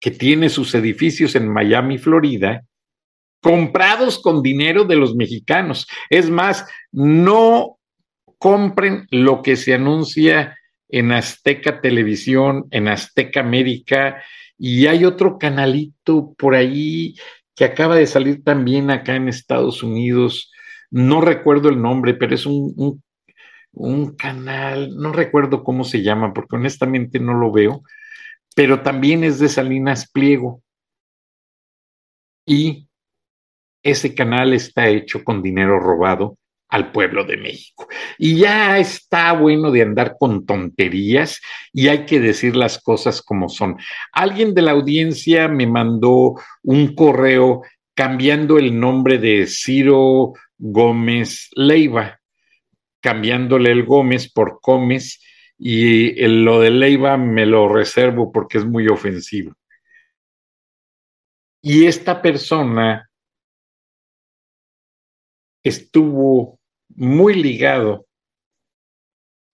que 0.00 0.10
tiene 0.10 0.48
sus 0.48 0.74
edificios 0.74 1.34
en 1.34 1.48
Miami, 1.48 1.98
Florida, 1.98 2.64
comprados 3.42 4.20
con 4.20 4.42
dinero 4.42 4.84
de 4.84 4.96
los 4.96 5.14
mexicanos. 5.14 5.86
Es 6.08 6.30
más, 6.30 6.66
no 6.92 7.78
compren 8.38 9.06
lo 9.10 9.42
que 9.42 9.56
se 9.56 9.74
anuncia 9.74 10.56
en 10.88 11.12
Azteca 11.12 11.80
Televisión, 11.80 12.66
en 12.70 12.88
Azteca 12.88 13.40
América, 13.40 14.22
y 14.58 14.86
hay 14.86 15.04
otro 15.04 15.38
canalito 15.38 16.34
por 16.36 16.54
ahí 16.54 17.14
que 17.54 17.64
acaba 17.64 17.96
de 17.96 18.06
salir 18.06 18.42
también 18.44 18.90
acá 18.90 19.16
en 19.16 19.28
Estados 19.28 19.82
Unidos. 19.82 20.52
No 20.90 21.20
recuerdo 21.20 21.68
el 21.68 21.80
nombre, 21.80 22.14
pero 22.14 22.34
es 22.34 22.46
un, 22.46 22.72
un, 22.76 23.02
un 23.72 24.16
canal, 24.16 24.96
no 24.96 25.12
recuerdo 25.12 25.62
cómo 25.64 25.84
se 25.84 26.02
llama, 26.02 26.32
porque 26.32 26.56
honestamente 26.56 27.20
no 27.20 27.34
lo 27.34 27.52
veo, 27.52 27.82
pero 28.54 28.82
también 28.82 29.24
es 29.24 29.38
de 29.38 29.48
Salinas 29.48 30.10
Pliego. 30.10 30.62
Y 32.46 32.88
ese 33.82 34.14
canal 34.14 34.52
está 34.52 34.88
hecho 34.88 35.22
con 35.22 35.42
dinero 35.42 35.78
robado 35.78 36.36
al 36.68 36.92
pueblo 36.92 37.24
de 37.24 37.36
México. 37.36 37.88
Y 38.18 38.36
ya 38.36 38.78
está 38.78 39.32
bueno 39.32 39.70
de 39.70 39.82
andar 39.82 40.16
con 40.18 40.44
tonterías 40.44 41.40
y 41.72 41.88
hay 41.88 42.04
que 42.04 42.20
decir 42.20 42.56
las 42.56 42.82
cosas 42.82 43.22
como 43.22 43.48
son. 43.48 43.76
Alguien 44.12 44.54
de 44.54 44.62
la 44.62 44.72
audiencia 44.72 45.48
me 45.48 45.66
mandó 45.66 46.34
un 46.62 46.94
correo 46.94 47.62
cambiando 47.94 48.58
el 48.58 48.78
nombre 48.78 49.18
de 49.18 49.46
Ciro 49.46 50.34
Gómez 50.58 51.48
Leiva, 51.54 52.20
cambiándole 53.00 53.72
el 53.72 53.84
Gómez 53.84 54.30
por 54.30 54.60
Gómez 54.62 55.20
y 55.58 56.14
lo 56.28 56.60
de 56.60 56.70
Leiva 56.70 57.16
me 57.16 57.46
lo 57.46 57.68
reservo 57.68 58.30
porque 58.30 58.58
es 58.58 58.64
muy 58.64 58.86
ofensivo. 58.86 59.54
Y 61.60 61.86
esta 61.86 62.22
persona 62.22 63.10
estuvo 65.64 66.57
muy 66.88 67.34
ligado 67.34 68.06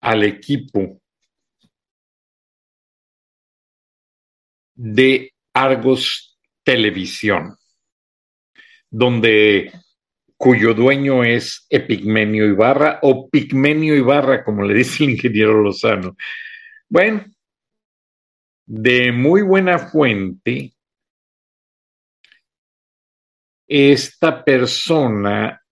al 0.01 0.23
equipo 0.23 1.01
de 4.75 5.33
Argos 5.53 6.39
Televisión, 6.63 7.57
donde 8.91 9.73
cuyo 10.37 10.75
dueño 10.75 11.25
es 11.25 11.67
Epigmenio 11.71 12.47
Ibarra 12.47 12.99
o 13.03 13.29
Pigmenio 13.31 13.95
Ibarra, 13.95 14.45
como 14.45 14.65
le 14.65 14.75
dice 14.75 15.05
el 15.05 15.11
ingeniero 15.11 15.63
Lozano. 15.63 16.17
Bueno, 16.89 17.25
de 18.67 19.13
muy 19.13 19.43
buena 19.43 19.79
fuente, 19.79 20.75
esta 23.67 24.45
persona 24.45 25.64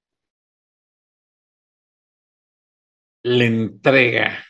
le 3.25 3.47
entrega 3.47 4.45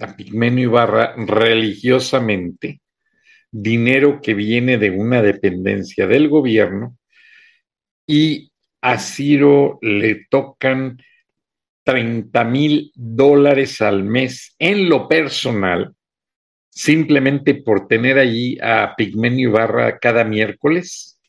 a 0.00 0.16
Pigmenio 0.16 0.68
Ibarra 0.68 1.14
religiosamente 1.16 2.80
dinero 3.50 4.20
que 4.20 4.34
viene 4.34 4.78
de 4.78 4.90
una 4.90 5.22
dependencia 5.22 6.08
del 6.08 6.28
gobierno 6.28 6.98
y 8.04 8.50
a 8.80 8.98
Ciro 8.98 9.78
le 9.80 10.26
tocan 10.28 10.98
30 11.84 12.44
mil 12.44 12.90
dólares 12.96 13.80
al 13.80 14.02
mes 14.02 14.56
en 14.58 14.88
lo 14.88 15.06
personal, 15.06 15.94
simplemente 16.68 17.54
por 17.54 17.86
tener 17.86 18.18
allí 18.18 18.58
a 18.60 18.94
Pigmenio 18.96 19.50
Ibarra 19.50 19.98
cada 19.98 20.24
miércoles, 20.24 21.20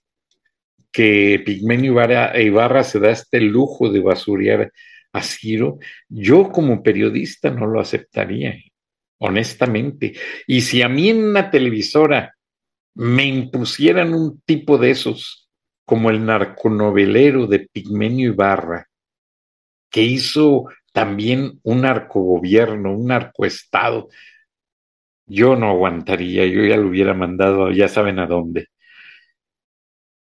que 0.92 1.44
Pigmenio 1.46 1.92
Ibarra, 1.92 2.42
Ibarra 2.42 2.84
se 2.84 3.00
da 3.00 3.12
este 3.12 3.40
lujo 3.40 3.92
de 3.92 4.00
basurear 4.00 4.72
a 5.16 5.22
Ciro, 5.22 5.80
yo 6.10 6.52
como 6.52 6.84
periodista 6.84 7.50
no 7.50 7.68
lo 7.68 7.80
aceptaría, 7.80 8.56
honestamente. 9.20 10.14
Y 10.46 10.62
si 10.62 10.82
a 10.82 10.90
mí 10.90 11.10
en 11.10 11.24
una 11.24 11.50
televisora 11.50 12.36
me 12.96 13.26
impusieran 13.26 14.14
un 14.14 14.42
tipo 14.42 14.78
de 14.78 14.92
esos, 14.92 15.50
como 15.86 16.10
el 16.10 16.26
narconovelero 16.26 17.48
de 17.48 17.60
Pigmenio 17.60 18.34
Ibarra, 18.34 18.88
que 19.90 20.02
hizo 20.02 20.66
también 20.92 21.60
un 21.64 21.82
narcogobierno, 21.82 22.94
un 22.94 23.08
narcoestado, 23.08 24.10
yo 25.28 25.56
no 25.56 25.70
aguantaría, 25.70 26.46
yo 26.46 26.64
ya 26.66 26.76
lo 26.76 26.90
hubiera 26.90 27.14
mandado, 27.14 27.72
ya 27.72 27.88
saben 27.88 28.20
a 28.20 28.28
dónde. 28.28 28.68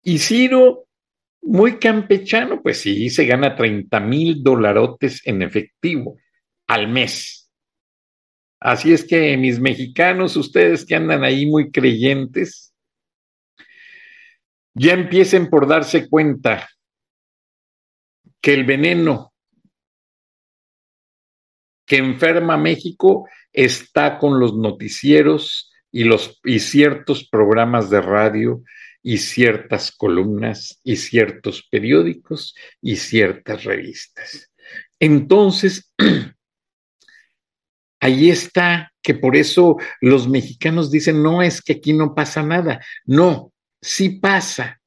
Y 0.03 0.19
Ciro 0.19 0.86
muy 1.47 1.79
campechano, 1.79 2.61
pues 2.61 2.81
sí, 2.81 3.09
se 3.09 3.25
gana 3.25 3.55
30 3.55 3.99
mil 4.01 4.43
dolarotes 4.43 5.25
en 5.25 5.41
efectivo 5.41 6.17
al 6.67 6.89
mes. 6.89 7.49
Así 8.59 8.91
es 8.91 9.05
que 9.05 9.37
mis 9.37 9.59
mexicanos, 9.59 10.35
ustedes 10.35 10.85
que 10.85 10.95
andan 10.95 11.23
ahí 11.23 11.45
muy 11.45 11.71
creyentes, 11.71 12.73
ya 14.73 14.93
empiecen 14.93 15.49
por 15.49 15.67
darse 15.67 16.09
cuenta 16.09 16.67
que 18.41 18.53
el 18.53 18.65
veneno 18.65 19.33
que 21.85 21.97
enferma 21.97 22.57
México 22.57 23.27
está 23.53 24.19
con 24.19 24.39
los 24.39 24.55
noticieros 24.57 25.71
y, 25.91 26.03
los, 26.03 26.41
y 26.43 26.59
ciertos 26.59 27.27
programas 27.29 27.89
de 27.89 28.01
radio 28.01 28.61
y 29.07 29.19
ciertas 29.19 29.93
columnas 29.93 30.81
y 30.83 30.97
ciertos 30.97 31.65
periódicos 31.71 32.53
y 32.81 32.97
ciertas 32.97 33.63
revistas. 33.63 34.51
Entonces, 34.99 35.93
ahí 38.01 38.29
está 38.29 38.91
que 39.01 39.13
por 39.13 39.37
eso 39.37 39.77
los 40.01 40.27
mexicanos 40.27 40.91
dicen, 40.91 41.23
no 41.23 41.41
es 41.41 41.61
que 41.61 41.71
aquí 41.71 41.93
no 41.93 42.13
pasa 42.13 42.43
nada. 42.43 42.85
No, 43.05 43.53
sí 43.81 44.09
pasa. 44.09 44.81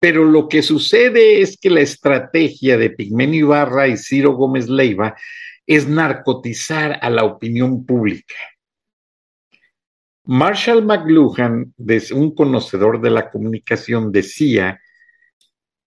Pero 0.00 0.24
lo 0.24 0.48
que 0.48 0.62
sucede 0.62 1.40
es 1.40 1.56
que 1.56 1.70
la 1.70 1.82
estrategia 1.82 2.76
de 2.76 2.90
Pigmenio 2.90 3.46
Ibarra 3.46 3.86
y 3.86 3.96
Ciro 3.96 4.32
Gómez 4.32 4.68
Leiva 4.68 5.14
es 5.68 5.86
narcotizar 5.86 6.98
a 7.00 7.08
la 7.10 7.22
opinión 7.22 7.86
pública. 7.86 8.34
Marshall 10.26 10.84
McLuhan, 10.84 11.72
un 12.12 12.34
conocedor 12.34 13.00
de 13.00 13.10
la 13.10 13.30
comunicación, 13.30 14.10
decía 14.10 14.80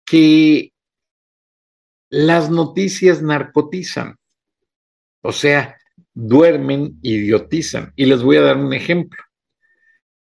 que 0.04 0.72
las 2.10 2.50
noticias 2.50 3.22
narcotizan, 3.22 4.16
o 5.22 5.32
sea, 5.32 5.76
duermen, 6.12 6.98
idiotizan. 7.02 7.92
Y 7.96 8.06
les 8.06 8.22
voy 8.22 8.36
a 8.36 8.42
dar 8.42 8.58
un 8.58 8.72
ejemplo. 8.72 9.22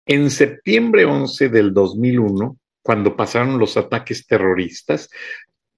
En 0.06 0.30
septiembre 0.30 1.04
11 1.04 1.48
del 1.48 1.74
2001, 1.74 2.56
cuando 2.82 3.16
pasaron 3.16 3.58
los 3.58 3.76
ataques 3.76 4.26
terroristas, 4.26 5.11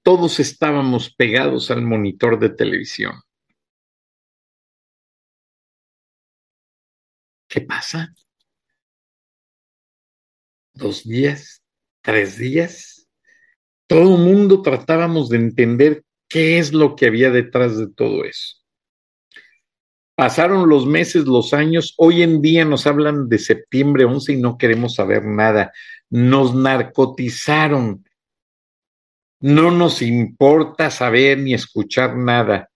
todos 0.03 0.41
estábamos 0.41 1.15
pegados 1.15 1.71
al 1.71 1.83
monitor 1.83 2.39
de 2.39 2.51
televisión. 2.51 3.15
¿Qué 7.51 7.61
pasa? 7.61 8.15
¿Dos 10.73 11.03
días? 11.03 11.65
¿Tres 12.01 12.39
días? 12.39 13.09
Todo 13.89 14.15
el 14.15 14.23
mundo 14.23 14.63
tratábamos 14.63 15.29
de 15.29 15.39
entender 15.39 16.05
qué 16.29 16.61
es 16.61 16.73
lo 16.73 16.95
que 16.95 17.07
había 17.07 17.31
detrás 17.31 17.77
de 17.77 17.89
todo 17.89 18.25
eso. 18.25 18.59
Pasaron 20.15 20.69
los 20.69 20.87
meses, 20.87 21.25
los 21.25 21.53
años, 21.53 21.95
hoy 21.99 22.23
en 22.23 22.41
día 22.41 22.65
nos 22.65 22.87
hablan 22.87 23.29
de 23.29 23.39
septiembre 23.39 24.05
11 24.05 24.35
y 24.35 24.37
no 24.37 24.57
queremos 24.57 24.95
saber 24.95 25.25
nada. 25.25 25.73
Nos 26.09 26.55
narcotizaron. 26.55 28.05
No 29.41 29.73
nos 29.73 30.03
importa 30.03 30.89
saber 30.93 31.39
ni 31.39 31.55
escuchar 31.55 32.17
nada 32.17 32.71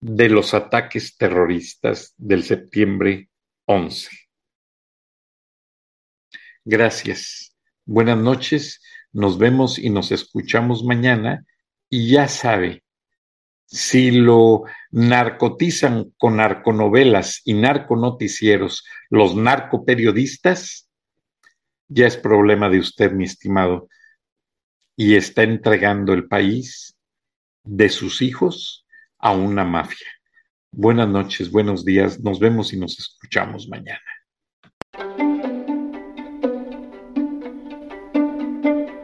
de 0.00 0.28
los 0.28 0.54
ataques 0.54 1.16
terroristas 1.16 2.14
del 2.16 2.42
septiembre 2.42 3.28
11. 3.66 4.10
Gracias. 6.64 7.56
Buenas 7.84 8.18
noches. 8.18 8.80
Nos 9.12 9.38
vemos 9.38 9.78
y 9.78 9.90
nos 9.90 10.12
escuchamos 10.12 10.84
mañana. 10.84 11.44
Y 11.88 12.10
ya 12.10 12.28
sabe, 12.28 12.82
si 13.66 14.10
lo 14.10 14.64
narcotizan 14.90 16.12
con 16.18 16.36
narconovelas 16.36 17.40
y 17.44 17.54
narconoticieros 17.54 18.84
los 19.08 19.34
narcoperiodistas, 19.34 20.90
ya 21.88 22.06
es 22.06 22.16
problema 22.16 22.68
de 22.68 22.78
usted, 22.78 23.12
mi 23.12 23.24
estimado, 23.24 23.88
y 24.96 25.16
está 25.16 25.42
entregando 25.42 26.12
el 26.12 26.28
país 26.28 26.96
de 27.64 27.88
sus 27.88 28.22
hijos 28.22 28.86
a 29.18 29.32
una 29.32 29.64
mafia. 29.64 30.08
Buenas 30.74 31.06
noches, 31.06 31.52
buenos 31.52 31.84
días, 31.84 32.18
nos 32.20 32.40
vemos 32.40 32.72
y 32.72 32.78
nos 32.78 32.98
escuchamos 32.98 33.68
mañana. 33.68 34.00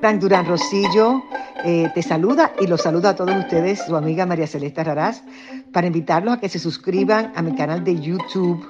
Frank 0.01 0.19
Durán 0.19 0.47
Rosillo 0.47 1.23
eh, 1.65 1.91
te 1.95 2.03
saluda 2.03 2.55
y 2.59 2.67
los 2.67 2.81
saluda 2.81 3.11
a 3.11 3.17
todos 3.17 3.37
ustedes, 3.37 3.85
su 3.85 3.95
amiga 3.97 4.25
María 4.25 4.47
Celeste 4.47 4.83
Raraz, 4.83 5.23
para 5.71 5.87
invitarlos 5.87 6.33
a 6.33 6.41
que 6.41 6.49
se 6.49 6.59
suscriban 6.59 7.35
a 7.37 7.43
mi 7.43 7.55
canal 7.55 7.85
de 7.85 8.01
YouTube, 8.01 8.67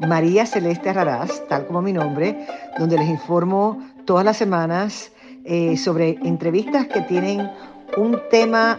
María 0.00 0.44
Celeste 0.44 0.92
Raraz, 0.92 1.48
tal 1.48 1.66
como 1.66 1.80
mi 1.80 1.94
nombre, 1.94 2.46
donde 2.78 2.98
les 2.98 3.08
informo 3.08 3.82
todas 4.04 4.26
las 4.26 4.36
semanas 4.36 5.10
eh, 5.46 5.78
sobre 5.78 6.18
entrevistas 6.22 6.86
que 6.88 7.00
tienen 7.00 7.50
un 7.96 8.20
tema 8.30 8.78